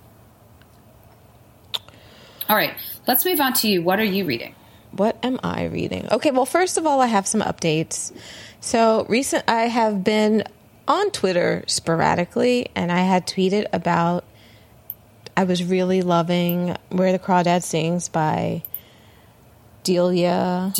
[2.51, 2.73] All right,
[3.07, 3.81] let's move on to you.
[3.81, 4.53] What are you reading?
[4.91, 6.09] What am I reading?
[6.11, 8.11] Okay, well, first of all, I have some updates.
[8.59, 10.43] So, recent, I have been
[10.85, 14.25] on Twitter sporadically, and I had tweeted about
[15.37, 18.63] I was really loving "Where the Crawdads Sing" by
[19.83, 20.73] Delia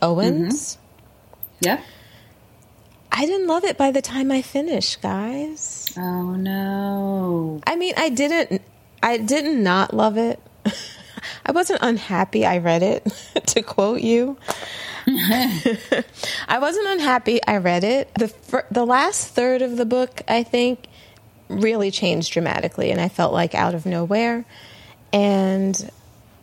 [0.00, 0.76] Owens.
[0.76, 1.66] Mm-hmm.
[1.66, 1.82] Yeah.
[3.10, 5.92] I didn't love it by the time I finished, guys.
[5.96, 7.60] Oh no.
[7.66, 8.62] I mean, I didn't
[9.02, 10.38] I didn't not love it.
[11.46, 13.04] I wasn't unhappy I read it,
[13.46, 14.36] to quote you.
[15.06, 18.12] I wasn't unhappy I read it.
[18.14, 20.86] The fir- the last third of the book, I think,
[21.48, 24.44] really changed dramatically and I felt like out of nowhere.
[25.12, 25.90] And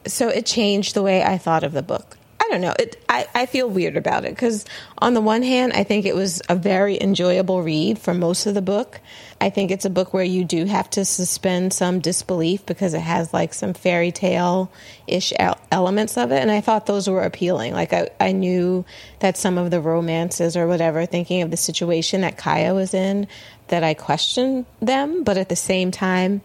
[0.06, 2.18] so it changed the way I thought of the book.
[2.50, 2.74] Don't know.
[2.80, 4.66] It, I, I feel weird about it because,
[4.98, 8.56] on the one hand, I think it was a very enjoyable read for most of
[8.56, 9.00] the book.
[9.40, 13.02] I think it's a book where you do have to suspend some disbelief because it
[13.02, 14.72] has like some fairy tale
[15.06, 15.32] ish
[15.72, 16.40] elements of it.
[16.40, 17.74] And I thought those were appealing.
[17.74, 18.84] Like, I, I knew
[19.20, 23.28] that some of the romances or whatever, thinking of the situation that Kya was in,
[23.68, 25.24] that I questioned them.
[25.24, 26.42] But at the same time,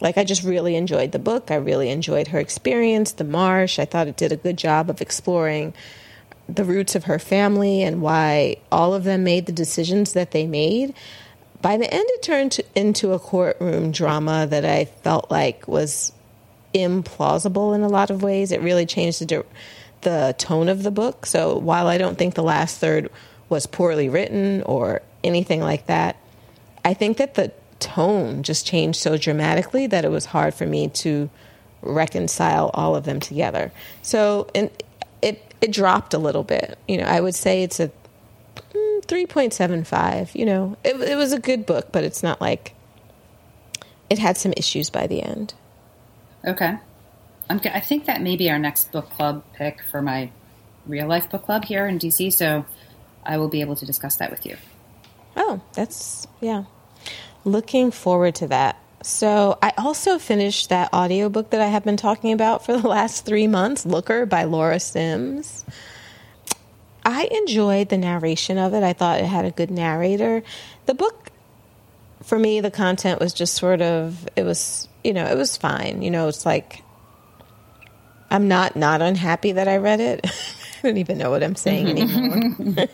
[0.00, 1.50] like I just really enjoyed the book.
[1.50, 3.78] I really enjoyed her experience, the marsh.
[3.78, 5.74] I thought it did a good job of exploring
[6.48, 10.46] the roots of her family and why all of them made the decisions that they
[10.46, 10.94] made.
[11.62, 16.12] By the end, it turned to, into a courtroom drama that I felt like was
[16.74, 18.52] implausible in a lot of ways.
[18.52, 19.46] It really changed the,
[20.02, 21.24] the tone of the book.
[21.24, 23.10] So while I don't think the last third
[23.48, 26.16] was poorly written or anything like that,
[26.84, 27.52] I think that the
[27.94, 31.30] tone just changed so dramatically that it was hard for me to
[31.82, 33.70] reconcile all of them together.
[34.02, 34.70] So and
[35.22, 36.78] it it dropped a little bit.
[36.88, 37.88] You know, I would say it's a
[38.56, 40.76] mm, 3.75, you know.
[40.84, 42.74] It it was a good book, but it's not like
[44.10, 45.54] it had some issues by the end.
[46.44, 46.76] Okay.
[47.48, 50.30] I'm, I think that may be our next book club pick for my
[50.86, 52.64] real life book club here in DC, so
[53.24, 54.56] I will be able to discuss that with you.
[55.36, 56.64] Oh, that's yeah.
[57.44, 58.78] Looking forward to that.
[59.02, 63.26] So, I also finished that audiobook that I have been talking about for the last
[63.26, 65.64] 3 months, Looker by Laura Sims.
[67.04, 68.82] I enjoyed the narration of it.
[68.82, 70.42] I thought it had a good narrator.
[70.86, 71.30] The book
[72.22, 76.00] for me the content was just sort of it was, you know, it was fine.
[76.00, 76.82] You know, it's like
[78.30, 80.24] I'm not not unhappy that I read it.
[80.78, 82.88] I don't even know what I'm saying anymore.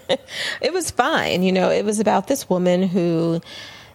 [0.61, 1.43] it was fine.
[1.43, 3.41] You know, it was about this woman who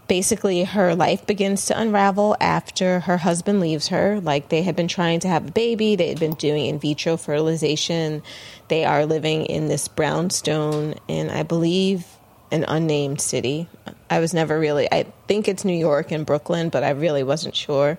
[0.08, 4.20] basically her life begins to unravel after her husband leaves her.
[4.22, 7.18] Like they had been trying to have a baby, they had been doing in vitro
[7.18, 8.22] fertilization.
[8.68, 12.06] They are living in this brownstone in, I believe,
[12.52, 13.68] an unnamed city.
[14.10, 17.56] I was never really, I think it's New York and Brooklyn, but I really wasn't
[17.56, 17.98] sure.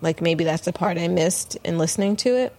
[0.00, 2.54] Like maybe that's the part I missed in listening to it.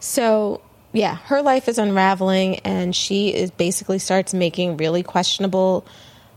[0.00, 0.60] So,
[0.92, 5.86] yeah, her life is unraveling and she is basically starts making really questionable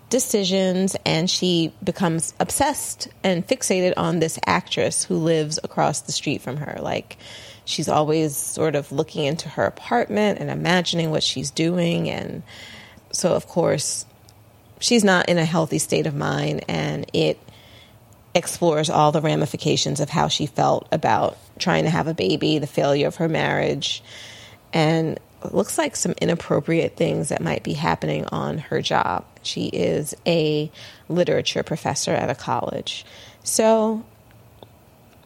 [0.10, 6.42] decisions and she becomes obsessed and fixated on this actress who lives across the street
[6.42, 6.78] from her.
[6.82, 7.18] Like
[7.66, 12.42] she's always sort of looking into her apartment and imagining what she's doing and
[13.12, 14.06] so of course
[14.80, 17.40] she's not in a healthy state of mind and it
[18.34, 22.68] explores all the ramifications of how she felt about trying to have a baby, the
[22.68, 24.04] failure of her marriage,
[24.72, 25.20] and
[25.52, 29.26] looks like some inappropriate things that might be happening on her job.
[29.44, 30.72] She is a
[31.08, 33.06] literature professor at a college.
[33.44, 34.04] So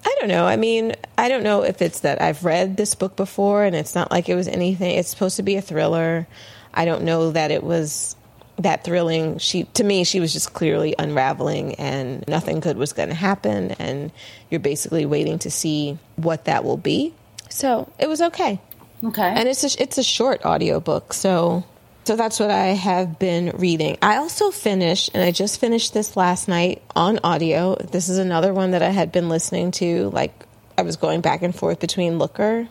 [0.06, 0.45] I don't know.
[0.45, 3.95] I mean, I don't know if it's that I've read this book before and it's
[3.95, 4.97] not like it was anything.
[4.97, 6.28] It's supposed to be a thriller.
[6.73, 8.15] I don't know that it was
[8.58, 9.38] that thrilling.
[9.38, 13.71] She to me, she was just clearly unraveling, and nothing good was going to happen,
[13.71, 14.12] and
[14.49, 17.13] you're basically waiting to see what that will be.
[17.49, 18.60] So it was okay.
[19.04, 21.63] Okay, and it's a, it's a short audiobook, so
[22.04, 23.98] so that's what I have been reading.
[24.02, 27.76] I also finished, and I just finished this last night on audio.
[27.76, 30.10] This is another one that I had been listening to.
[30.10, 30.46] Like
[30.78, 32.68] I was going back and forth between Looker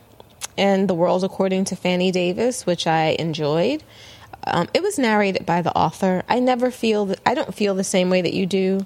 [0.58, 3.82] and The World According to Fannie Davis, which I enjoyed.
[4.44, 6.22] Um, it was narrated by the author.
[6.28, 8.84] I never feel that, I don't feel the same way that you do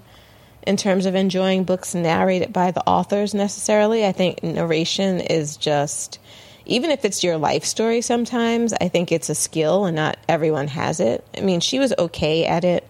[0.66, 4.04] in terms of enjoying books narrated by the authors necessarily.
[4.04, 6.18] I think narration is just
[6.66, 10.68] even if it's your life story sometimes, I think it's a skill and not everyone
[10.68, 11.24] has it.
[11.36, 12.86] I mean, she was okay at it.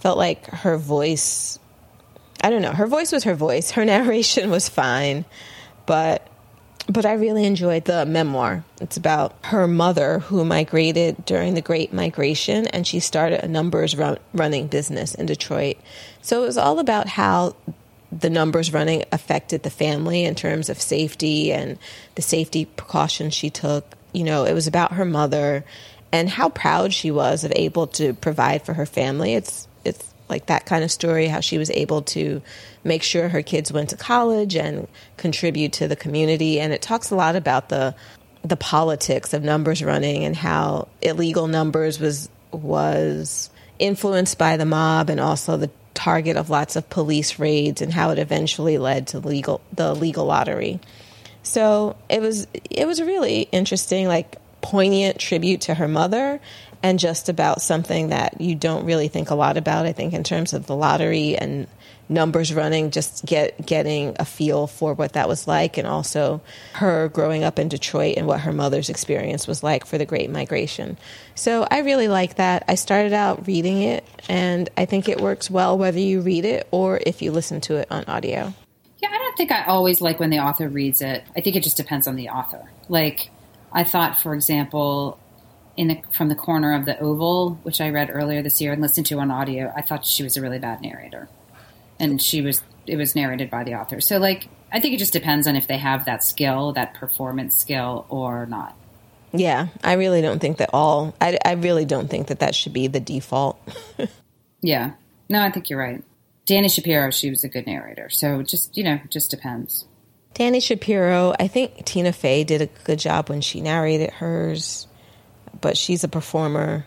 [0.00, 1.58] Felt like her voice
[2.42, 3.72] I don't know, her voice was her voice.
[3.72, 5.24] Her narration was fine,
[5.86, 6.26] but
[6.88, 8.64] but I really enjoyed the memoir.
[8.80, 13.94] It's about her mother who migrated during the Great Migration and she started a numbers
[13.94, 15.76] run, running business in Detroit.
[16.20, 17.54] So it was all about how
[18.12, 21.78] the numbers running affected the family in terms of safety and
[22.16, 23.84] the safety precautions she took.
[24.12, 25.64] You know, it was about her mother
[26.12, 29.34] and how proud she was of able to provide for her family.
[29.34, 32.42] It's it's like that kind of story how she was able to
[32.84, 36.60] make sure her kids went to college and contribute to the community.
[36.60, 37.94] And it talks a lot about the
[38.42, 45.10] the politics of numbers running and how illegal numbers was was influenced by the mob
[45.10, 45.70] and also the
[46.00, 50.24] target of lots of police raids and how it eventually led to legal the legal
[50.24, 50.80] lottery.
[51.42, 56.40] So it was it was a really interesting, like poignant tribute to her mother
[56.82, 60.24] and just about something that you don't really think a lot about, I think, in
[60.24, 61.66] terms of the lottery and
[62.10, 66.40] numbers running, just get getting a feel for what that was like, and also
[66.74, 70.28] her growing up in Detroit and what her mother's experience was like for the Great
[70.28, 70.98] Migration.
[71.34, 72.64] So I really like that.
[72.68, 76.66] I started out reading it, and I think it works well whether you read it
[76.70, 78.52] or if you listen to it on audio.
[78.98, 81.24] Yeah, I don't think I always like when the author reads it.
[81.36, 82.70] I think it just depends on the author.
[82.88, 83.30] Like,
[83.72, 85.18] I thought, for example,
[85.76, 88.82] in the, from the corner of the Oval, which I read earlier this year and
[88.82, 91.28] listened to on audio, I thought she was a really bad narrator
[92.00, 94.00] and she was it was narrated by the author.
[94.00, 97.56] So like I think it just depends on if they have that skill, that performance
[97.56, 98.76] skill, or not.
[99.32, 101.14] Yeah, I really don't think that all.
[101.20, 103.60] I, I really don't think that that should be the default.
[104.60, 104.92] yeah,
[105.28, 106.02] no, I think you're right.
[106.46, 108.10] Dani Shapiro, she was a good narrator.
[108.10, 109.86] So just you know, just depends.
[110.34, 114.86] Dani Shapiro, I think Tina Fey did a good job when she narrated hers,
[115.60, 116.86] but she's a performer.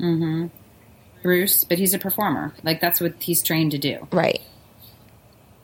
[0.00, 0.48] Mm-hmm.
[1.22, 2.54] Bruce, but he's a performer.
[2.62, 4.06] Like that's what he's trained to do.
[4.12, 4.40] Right.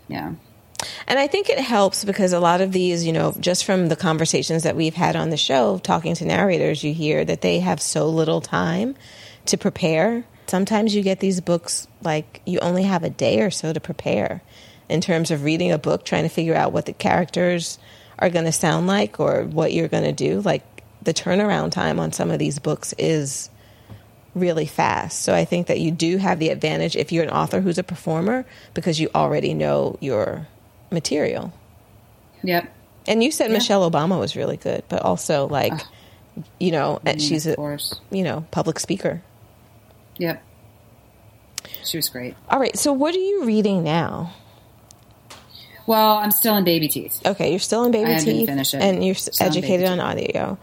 [0.08, 0.34] Yeah.
[1.06, 3.96] And I think it helps because a lot of these, you know, just from the
[3.96, 7.80] conversations that we've had on the show, talking to narrators, you hear that they have
[7.80, 8.94] so little time
[9.46, 10.24] to prepare.
[10.46, 14.42] Sometimes you get these books like you only have a day or so to prepare
[14.88, 17.78] in terms of reading a book, trying to figure out what the characters
[18.18, 20.40] are going to sound like or what you're going to do.
[20.40, 20.64] Like
[21.02, 23.48] the turnaround time on some of these books is
[24.34, 25.22] really fast.
[25.22, 27.84] So I think that you do have the advantage if you're an author who's a
[27.84, 30.46] performer because you already know your
[30.90, 31.52] material.
[32.42, 32.72] Yep.
[33.06, 33.54] And you said yeah.
[33.58, 35.78] Michelle Obama was really good, but also like, uh,
[36.58, 37.54] you know, I mean, she's a
[38.10, 39.22] you know public speaker.
[40.18, 40.42] Yep.
[41.84, 42.34] She was great.
[42.48, 42.76] All right.
[42.78, 44.32] So what are you reading now?
[45.86, 47.20] Well, I'm still in Baby Teeth.
[47.26, 48.80] Okay, you're still in Baby I Teeth, finish it.
[48.82, 50.58] and you're Still educated on audio.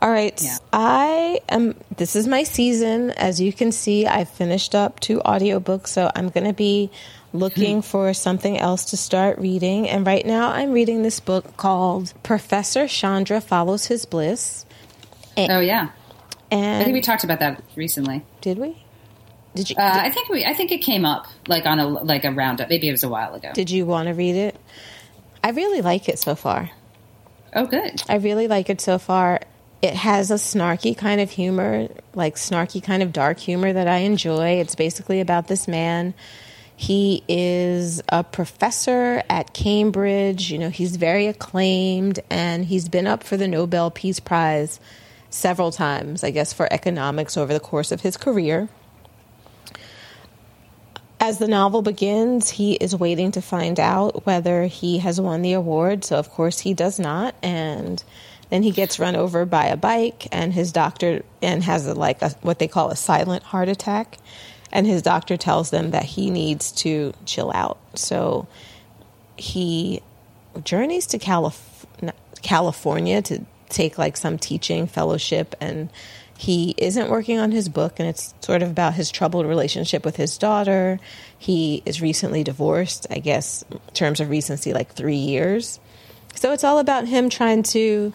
[0.00, 0.56] All right, Yeah.
[0.72, 1.74] I am.
[1.96, 3.10] This is my season.
[3.10, 6.90] As you can see, I finished up two audiobooks, so I'm going to be
[7.32, 9.88] looking for something else to start reading.
[9.88, 14.64] And right now, I'm reading this book called Professor Chandra Follows His Bliss.
[15.36, 15.90] Oh yeah,
[16.50, 18.24] And I think we talked about that recently.
[18.40, 18.82] did we?
[19.54, 19.76] Did you?
[19.76, 22.68] Uh, I think we, I think it came up like on a like a roundup.
[22.68, 23.50] Maybe it was a while ago.
[23.52, 24.56] did you want to read it?
[25.42, 26.70] I really like it so far.
[27.54, 28.02] oh, good.
[28.08, 29.40] I really like it so far.
[29.80, 33.98] It has a snarky kind of humor, like snarky kind of dark humor that I
[33.98, 34.60] enjoy.
[34.60, 36.14] It's basically about this man.
[36.74, 40.50] He is a professor at Cambridge.
[40.50, 44.80] You know, he's very acclaimed and he's been up for the Nobel Peace Prize
[45.30, 48.68] several times, I guess, for economics over the course of his career.
[51.20, 55.54] As the novel begins, he is waiting to find out whether he has won the
[55.54, 56.04] award.
[56.04, 57.34] So, of course, he does not.
[57.42, 58.02] And
[58.50, 62.22] then he gets run over by a bike, and his doctor and has a, like
[62.22, 64.18] a, what they call a silent heart attack.
[64.70, 67.78] And his doctor tells them that he needs to chill out.
[67.94, 68.46] So
[69.36, 70.02] he
[70.64, 71.86] journeys to Calif-
[72.42, 75.88] California to take like some teaching fellowship and
[76.36, 80.16] he isn't working on his book and it's sort of about his troubled relationship with
[80.16, 80.98] his daughter
[81.38, 85.78] he is recently divorced i guess in terms of recency like three years
[86.34, 88.12] so it's all about him trying to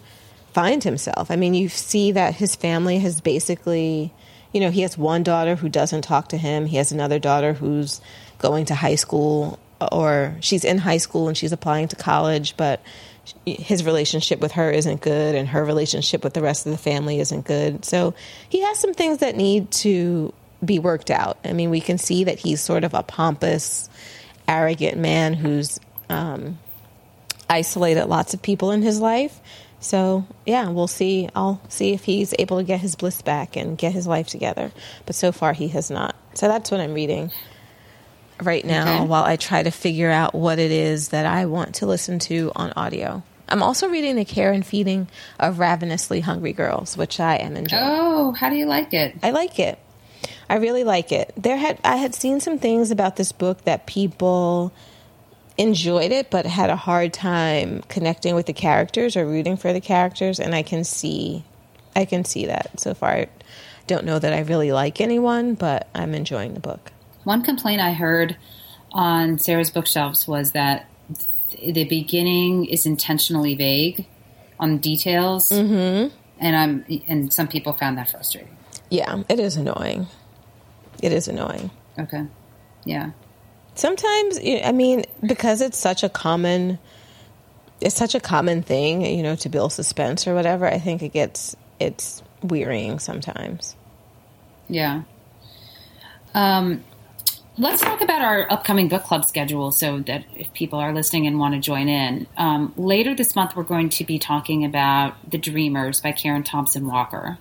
[0.54, 4.12] find himself i mean you see that his family has basically
[4.52, 7.52] you know he has one daughter who doesn't talk to him he has another daughter
[7.52, 8.00] who's
[8.38, 9.58] going to high school
[9.92, 12.80] or she's in high school and she's applying to college but
[13.46, 17.20] his relationship with her isn't good and her relationship with the rest of the family
[17.20, 17.84] isn't good.
[17.84, 18.14] So
[18.48, 20.32] he has some things that need to
[20.64, 21.38] be worked out.
[21.44, 23.88] I mean, we can see that he's sort of a pompous,
[24.48, 26.58] arrogant man who's um,
[27.48, 29.40] isolated lots of people in his life.
[29.84, 31.28] So yeah, we'll see.
[31.36, 34.72] I'll see if he's able to get his bliss back and get his life together.
[35.04, 36.16] But so far, he has not.
[36.32, 37.30] So that's what I'm reading
[38.42, 39.06] right now Okay.
[39.06, 42.50] while I try to figure out what it is that I want to listen to
[42.56, 43.22] on audio.
[43.46, 45.06] I'm also reading The Care and Feeding
[45.38, 47.82] of Ravenously Hungry Girls, which I am enjoying.
[47.84, 49.14] Oh, how do you like it?
[49.22, 49.78] I like it.
[50.48, 51.32] I really like it.
[51.36, 54.72] There had I had seen some things about this book that people
[55.56, 59.80] enjoyed it but had a hard time connecting with the characters or rooting for the
[59.80, 61.44] characters and I can see
[61.96, 63.10] I can see that so far.
[63.10, 63.28] I
[63.86, 66.92] don't know that I really like anyone, but I'm enjoying the book.
[67.24, 68.36] One complaint I heard
[68.92, 70.88] on Sarah's bookshelves was that
[71.50, 74.06] th- the beginning is intentionally vague
[74.58, 76.14] on details, mm-hmm.
[76.38, 78.56] and I'm and some people found that frustrating.
[78.90, 80.06] Yeah, it is annoying.
[81.02, 81.70] It is annoying.
[81.98, 82.26] Okay,
[82.84, 83.10] yeah,
[83.74, 86.78] Sometimes, I mean, because it's such a common,
[87.80, 90.66] it's such a common thing, you know, to build suspense or whatever.
[90.66, 93.74] I think it gets it's wearying sometimes.
[94.68, 95.02] yeah.
[96.34, 96.82] Um,
[97.58, 101.38] let's talk about our upcoming book club schedule, so that if people are listening and
[101.38, 105.38] want to join in, um, later this month we're going to be talking about The
[105.38, 107.38] Dreamers by Karen Thompson Walker.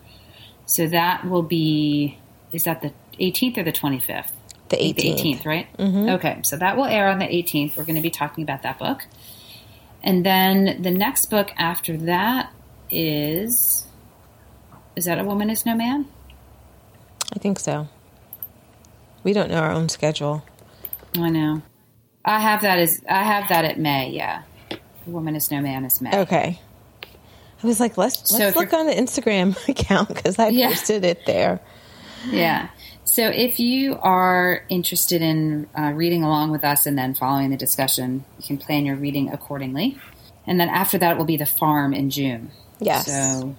[0.66, 2.20] So that will be
[2.52, 4.33] is that the 18th or the 25th?
[4.76, 4.96] The 18th.
[4.96, 5.78] The 18th, right?
[5.78, 6.10] Mm-hmm.
[6.10, 7.76] Okay, so that will air on the 18th.
[7.78, 9.06] We're going to be talking about that book.
[10.04, 12.52] And then the next book after that
[12.92, 13.86] is
[14.96, 16.08] is that A Woman Is No Man?
[17.36, 17.88] I think so.
[19.24, 20.44] We don't know our own schedule.
[21.18, 21.62] I know.
[22.26, 24.44] I have that as I have that at May, yeah.
[24.72, 26.16] A Woman Is No Man is May.
[26.22, 26.60] Okay.
[27.64, 30.68] I was like, let's So let's if look on the Instagram account because I Yeah.
[30.70, 31.60] posted it there.
[32.30, 32.68] Yeah.
[33.06, 37.58] So if you are interested in uh, reading along with us and then following the
[37.58, 39.98] discussion, you can plan your reading accordingly.
[40.48, 42.52] And then after that will be the farm in June.
[42.80, 43.06] Yes.
[43.08, 43.56] So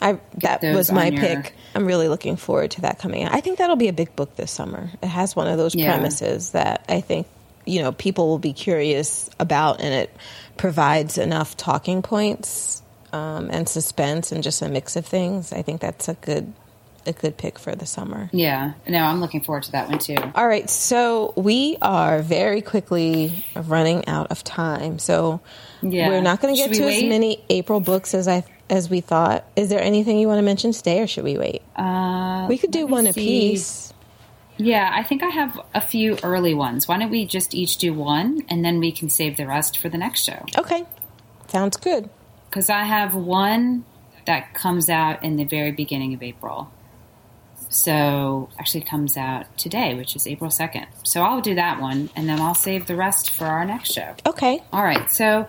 [0.00, 1.54] I that was my your- pick.
[1.74, 3.34] I'm really looking forward to that coming out.
[3.34, 4.90] I think that'll be a big book this summer.
[5.02, 5.92] It has one of those Yeah.
[5.92, 7.26] premises that I think
[7.64, 10.14] you know people will be curious about, and it
[10.56, 15.52] provides enough talking points um, and suspense and just a mix of things.
[15.52, 16.52] I think that's a good
[17.06, 18.28] a good pick for the summer.
[18.32, 20.16] yeah, no, I'm looking forward to that one too.
[20.34, 24.98] All right, so we are very quickly running out of time.
[24.98, 25.40] So
[25.82, 26.08] Yeah.
[26.08, 29.44] we're not going to get to as many April books as I as we thought.
[29.56, 31.62] Is there anything you want to mention today, or should we wait?
[31.76, 33.92] Uh, we could do one a piece.
[34.58, 36.86] Yeah, I think I have a few early ones.
[36.86, 39.88] Why don't we just each do one and then we can save the rest for
[39.88, 40.44] the next show?
[40.56, 40.84] Okay,
[41.48, 42.08] sounds good.
[42.48, 43.84] Because I have one
[44.26, 46.70] that comes out in the very beginning of April.
[47.72, 50.86] So actually comes out today, which is April 2nd.
[51.04, 54.14] So I'll do that one and then I'll save the rest for our next show.
[54.26, 54.62] Okay.
[54.72, 55.10] All right.
[55.10, 55.48] So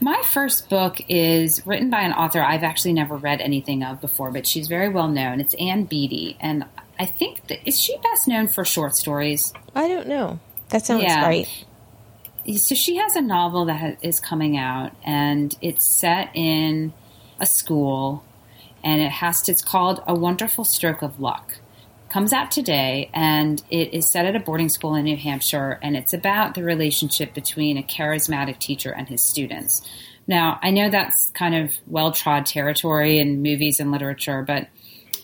[0.00, 4.30] my first book is written by an author I've actually never read anything of before,
[4.32, 5.40] but she's very well known.
[5.40, 6.64] It's Ann Beattie, and
[6.98, 9.52] I think that is she best known for short stories.
[9.74, 10.40] I don't know.
[10.70, 11.24] That sounds Yeah.
[11.24, 11.46] right.
[12.56, 16.92] So she has a novel that ha- is coming out, and it's set in
[17.38, 18.24] a school,
[18.84, 21.58] and it has to, it's called A Wonderful Stroke of Luck.
[22.08, 25.96] Comes out today, and it is set at a boarding school in New Hampshire, and
[25.96, 29.80] it's about the relationship between a charismatic teacher and his students.
[30.26, 34.68] Now, I know that's kind of well trod territory in movies and literature, but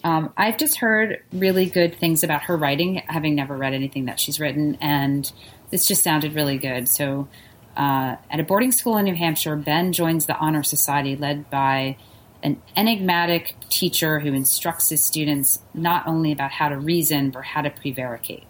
[0.02, 4.18] um, I've just heard really good things about her writing, having never read anything that
[4.18, 5.30] she's written, and
[5.70, 6.88] this just sounded really good.
[6.88, 7.28] So,
[7.76, 11.96] uh, at a boarding school in New Hampshire, Ben joins the Honor Society led by
[12.42, 17.62] an enigmatic teacher who instructs his students not only about how to reason, but how
[17.62, 18.44] to prevaricate.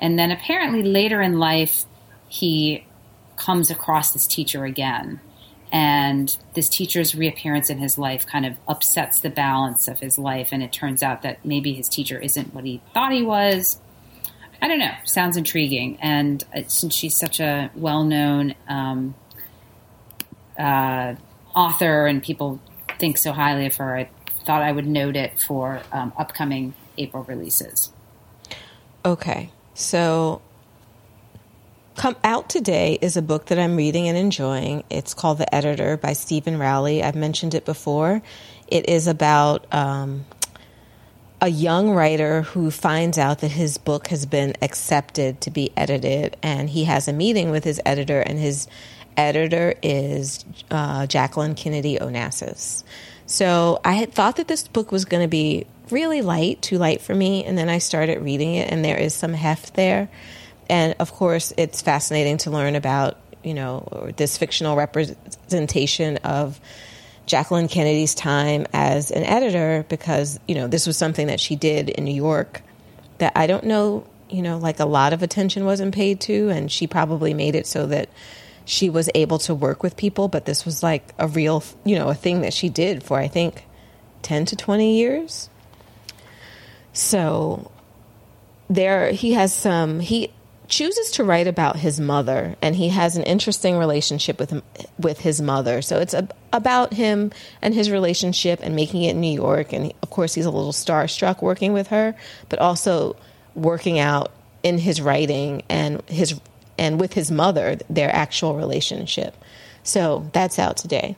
[0.00, 1.84] And then apparently later in life,
[2.28, 2.86] he
[3.36, 5.20] comes across this teacher again.
[5.70, 10.48] And this teacher's reappearance in his life kind of upsets the balance of his life.
[10.52, 13.80] And it turns out that maybe his teacher isn't what he thought he was.
[14.60, 14.92] I don't know.
[15.04, 15.98] Sounds intriguing.
[16.02, 19.14] And uh, since she's such a well known um,
[20.58, 21.14] uh,
[21.54, 22.60] author and people
[23.02, 24.08] think so highly of her, I
[24.46, 27.92] thought I would note it for um, upcoming April releases.
[29.04, 29.50] Okay.
[29.74, 30.40] So,
[31.96, 34.84] come out today is a book that I'm reading and enjoying.
[34.88, 37.02] It's called The Editor by Steven Rowley.
[37.02, 38.22] I've mentioned it before.
[38.68, 40.24] It is about um,
[41.40, 46.36] a young writer who finds out that his book has been accepted to be edited,
[46.40, 48.68] and he has a meeting with his editor, and his
[49.16, 52.84] editor is uh, Jacqueline Kennedy Onassis.
[53.26, 57.00] So I had thought that this book was going to be really light, too light
[57.00, 60.08] for me, and then I started reading it, and there is some heft there.
[60.68, 66.60] And of course, it's fascinating to learn about, you know, this fictional representation of
[67.26, 71.88] Jacqueline Kennedy's time as an editor because, you know, this was something that she did
[71.88, 72.62] in New York
[73.18, 76.48] that I don't know, you know, like a lot of attention wasn't paid to.
[76.48, 78.08] And she probably made it so that
[78.64, 80.28] she was able to work with people.
[80.28, 83.28] But this was like a real, you know, a thing that she did for, I
[83.28, 83.64] think,
[84.22, 85.48] 10 to 20 years.
[86.92, 87.70] So
[88.68, 90.32] there, he has some, he,
[90.72, 94.62] chooses to write about his mother and he has an interesting relationship with him,
[94.98, 99.20] with his mother so it's a, about him and his relationship and making it in
[99.20, 102.14] New York and of course he's a little starstruck working with her
[102.48, 103.14] but also
[103.54, 104.32] working out
[104.62, 106.40] in his writing and his
[106.82, 109.34] and with his mother their actual relationship
[109.82, 111.16] so that's out today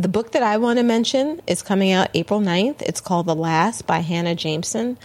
[0.00, 2.80] the book that I want to mention is coming out April 9th.
[2.80, 4.96] It's called The Last by Hannah Jameson.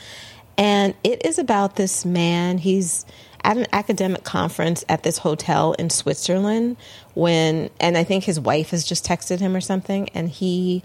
[0.57, 2.59] And it is about this man.
[2.59, 3.05] He's
[3.43, 6.77] at an academic conference at this hotel in Switzerland
[7.13, 10.81] when, and I think his wife has just texted him or something, and he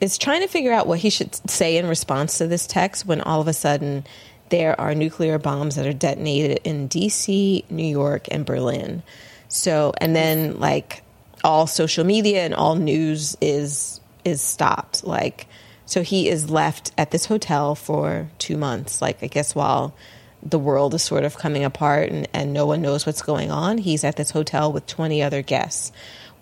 [0.00, 3.20] is trying to figure out what he should say in response to this text when
[3.22, 4.04] all of a sudden
[4.50, 9.02] there are nuclear bombs that are detonated in DC, New York, and Berlin.
[9.48, 11.02] So, and then like
[11.42, 15.04] all social media and all news is is stopped.
[15.04, 15.46] Like,
[15.86, 19.00] so he is left at this hotel for two months.
[19.00, 19.94] Like, I guess while
[20.42, 23.78] the world is sort of coming apart and, and no one knows what's going on,
[23.78, 25.92] he's at this hotel with 20 other guests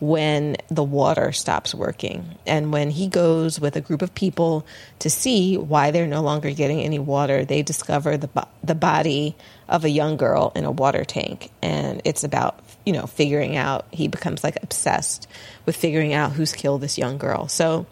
[0.00, 2.38] when the water stops working.
[2.46, 4.64] And when he goes with a group of people
[5.00, 9.34] to see why they're no longer getting any water, they discover the, bo- the body
[9.68, 11.50] of a young girl in a water tank.
[11.62, 15.26] And it's about, you know, figuring out, he becomes like obsessed
[15.66, 17.48] with figuring out who's killed this young girl.
[17.48, 17.86] So,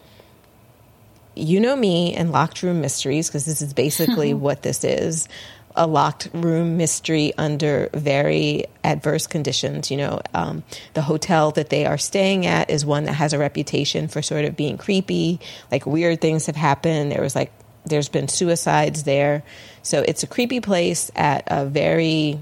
[1.34, 5.28] you know me and locked room mysteries, because this is basically what this is
[5.77, 9.91] a locked room mystery under very adverse conditions.
[9.91, 10.64] You know, um,
[10.95, 14.45] the hotel that they are staying at is one that has a reputation for sort
[14.45, 15.41] of being creepy.
[15.70, 17.12] Like weird things have happened.
[17.12, 17.53] There was like
[17.85, 19.45] there's been suicides there,
[19.83, 22.41] so it's a creepy place at a very,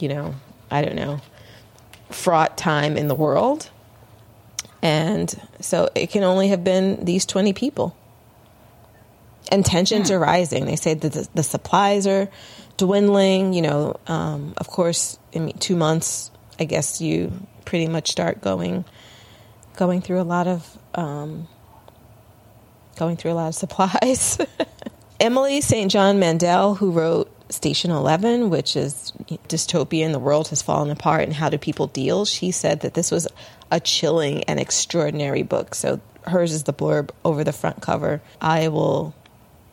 [0.00, 0.34] you know,
[0.70, 1.20] I don't know,
[2.10, 3.70] fraught time in the world.
[4.82, 7.96] And so it can only have been these 20 people.
[9.50, 10.64] And tensions are rising.
[10.66, 12.28] They say that the, the supplies are
[12.76, 13.52] dwindling.
[13.52, 17.32] You know, um, of course, in two months, I guess you
[17.64, 18.84] pretty much start going
[19.76, 21.48] going through a lot of um,
[22.96, 24.38] going through a lot of supplies.
[25.20, 25.90] Emily St.
[25.90, 29.12] John Mandel, who wrote Station 11, which is
[29.48, 32.24] dystopian, the world has fallen apart, and how do people deal?
[32.24, 33.28] She said that this was
[33.70, 35.74] a chilling and extraordinary book.
[35.74, 38.22] So hers is the blurb over the front cover.
[38.40, 39.14] I will,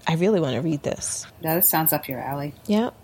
[0.09, 1.27] I really want to read this.
[1.39, 2.55] Yeah, this sounds up your alley.
[2.65, 2.95] Yep.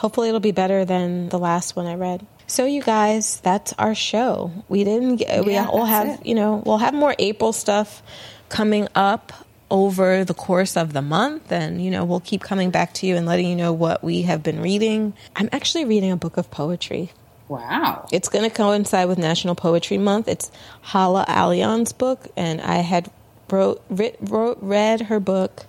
[0.00, 2.26] Hopefully, it'll be better than the last one I read.
[2.46, 4.50] So, you guys, that's our show.
[4.68, 5.16] We didn't.
[5.16, 6.26] Get, we Yeah, we'll have it.
[6.26, 8.02] you know we'll have more April stuff
[8.50, 9.32] coming up
[9.70, 13.16] over the course of the month, and you know we'll keep coming back to you
[13.16, 15.14] and letting you know what we have been reading.
[15.34, 17.12] I'm actually reading a book of poetry.
[17.48, 18.06] Wow.
[18.12, 20.28] It's going to coincide with National Poetry Month.
[20.28, 20.52] It's
[20.82, 23.10] Hala Alyan's book, and I had
[23.50, 25.64] wrote, writ, wrote read her book,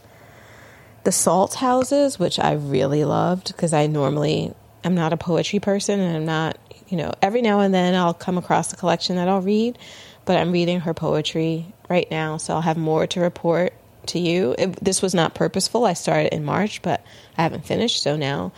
[1.04, 5.99] The Salt Houses, which I really loved because I normally am not a poetry person,
[5.99, 6.58] and I'm not,
[6.89, 9.78] you know, every now and then I'll come across a collection that I'll read,
[10.26, 13.74] but I'm reading her poetry right now, so I'll have more to report
[14.08, 14.56] to you.
[14.58, 15.86] It, this was not purposeful.
[15.86, 17.04] I started in March, but
[17.38, 18.52] I haven't finished, so now.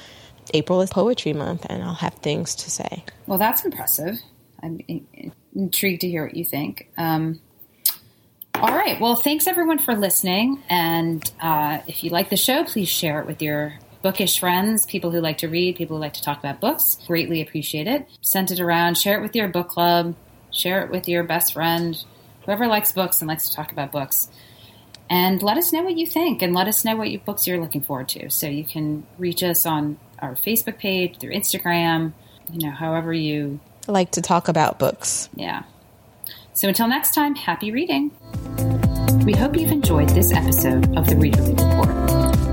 [0.53, 3.05] April is poetry month, and I'll have things to say.
[3.27, 4.19] Well, that's impressive.
[4.61, 6.89] I'm in- intrigued to hear what you think.
[6.97, 7.39] Um,
[8.55, 8.99] all right.
[8.99, 10.61] Well, thanks everyone for listening.
[10.69, 15.11] And uh, if you like the show, please share it with your bookish friends, people
[15.11, 16.97] who like to read, people who like to talk about books.
[17.07, 18.07] Greatly appreciate it.
[18.21, 18.97] Send it around.
[18.97, 20.15] Share it with your book club.
[20.51, 22.03] Share it with your best friend,
[22.45, 24.29] whoever likes books and likes to talk about books.
[25.09, 27.59] And let us know what you think, and let us know what you, books you're
[27.59, 28.29] looking forward to.
[28.29, 32.13] So you can reach us on our Facebook page, through Instagram,
[32.51, 35.29] you know, however you I like to talk about books.
[35.35, 35.63] yeah.
[36.53, 38.11] So until next time, happy reading.
[39.25, 41.87] We hope you've enjoyed this episode of the Readerly Report.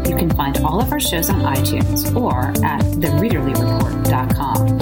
[0.09, 4.78] You can find all of our shows on iTunes or at thereaderlyreport.com.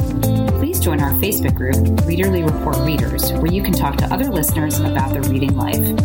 [0.58, 4.78] Please join our Facebook group, Readerly Report Readers, where you can talk to other listeners
[4.80, 5.78] about their reading life.
[5.78, 5.96] You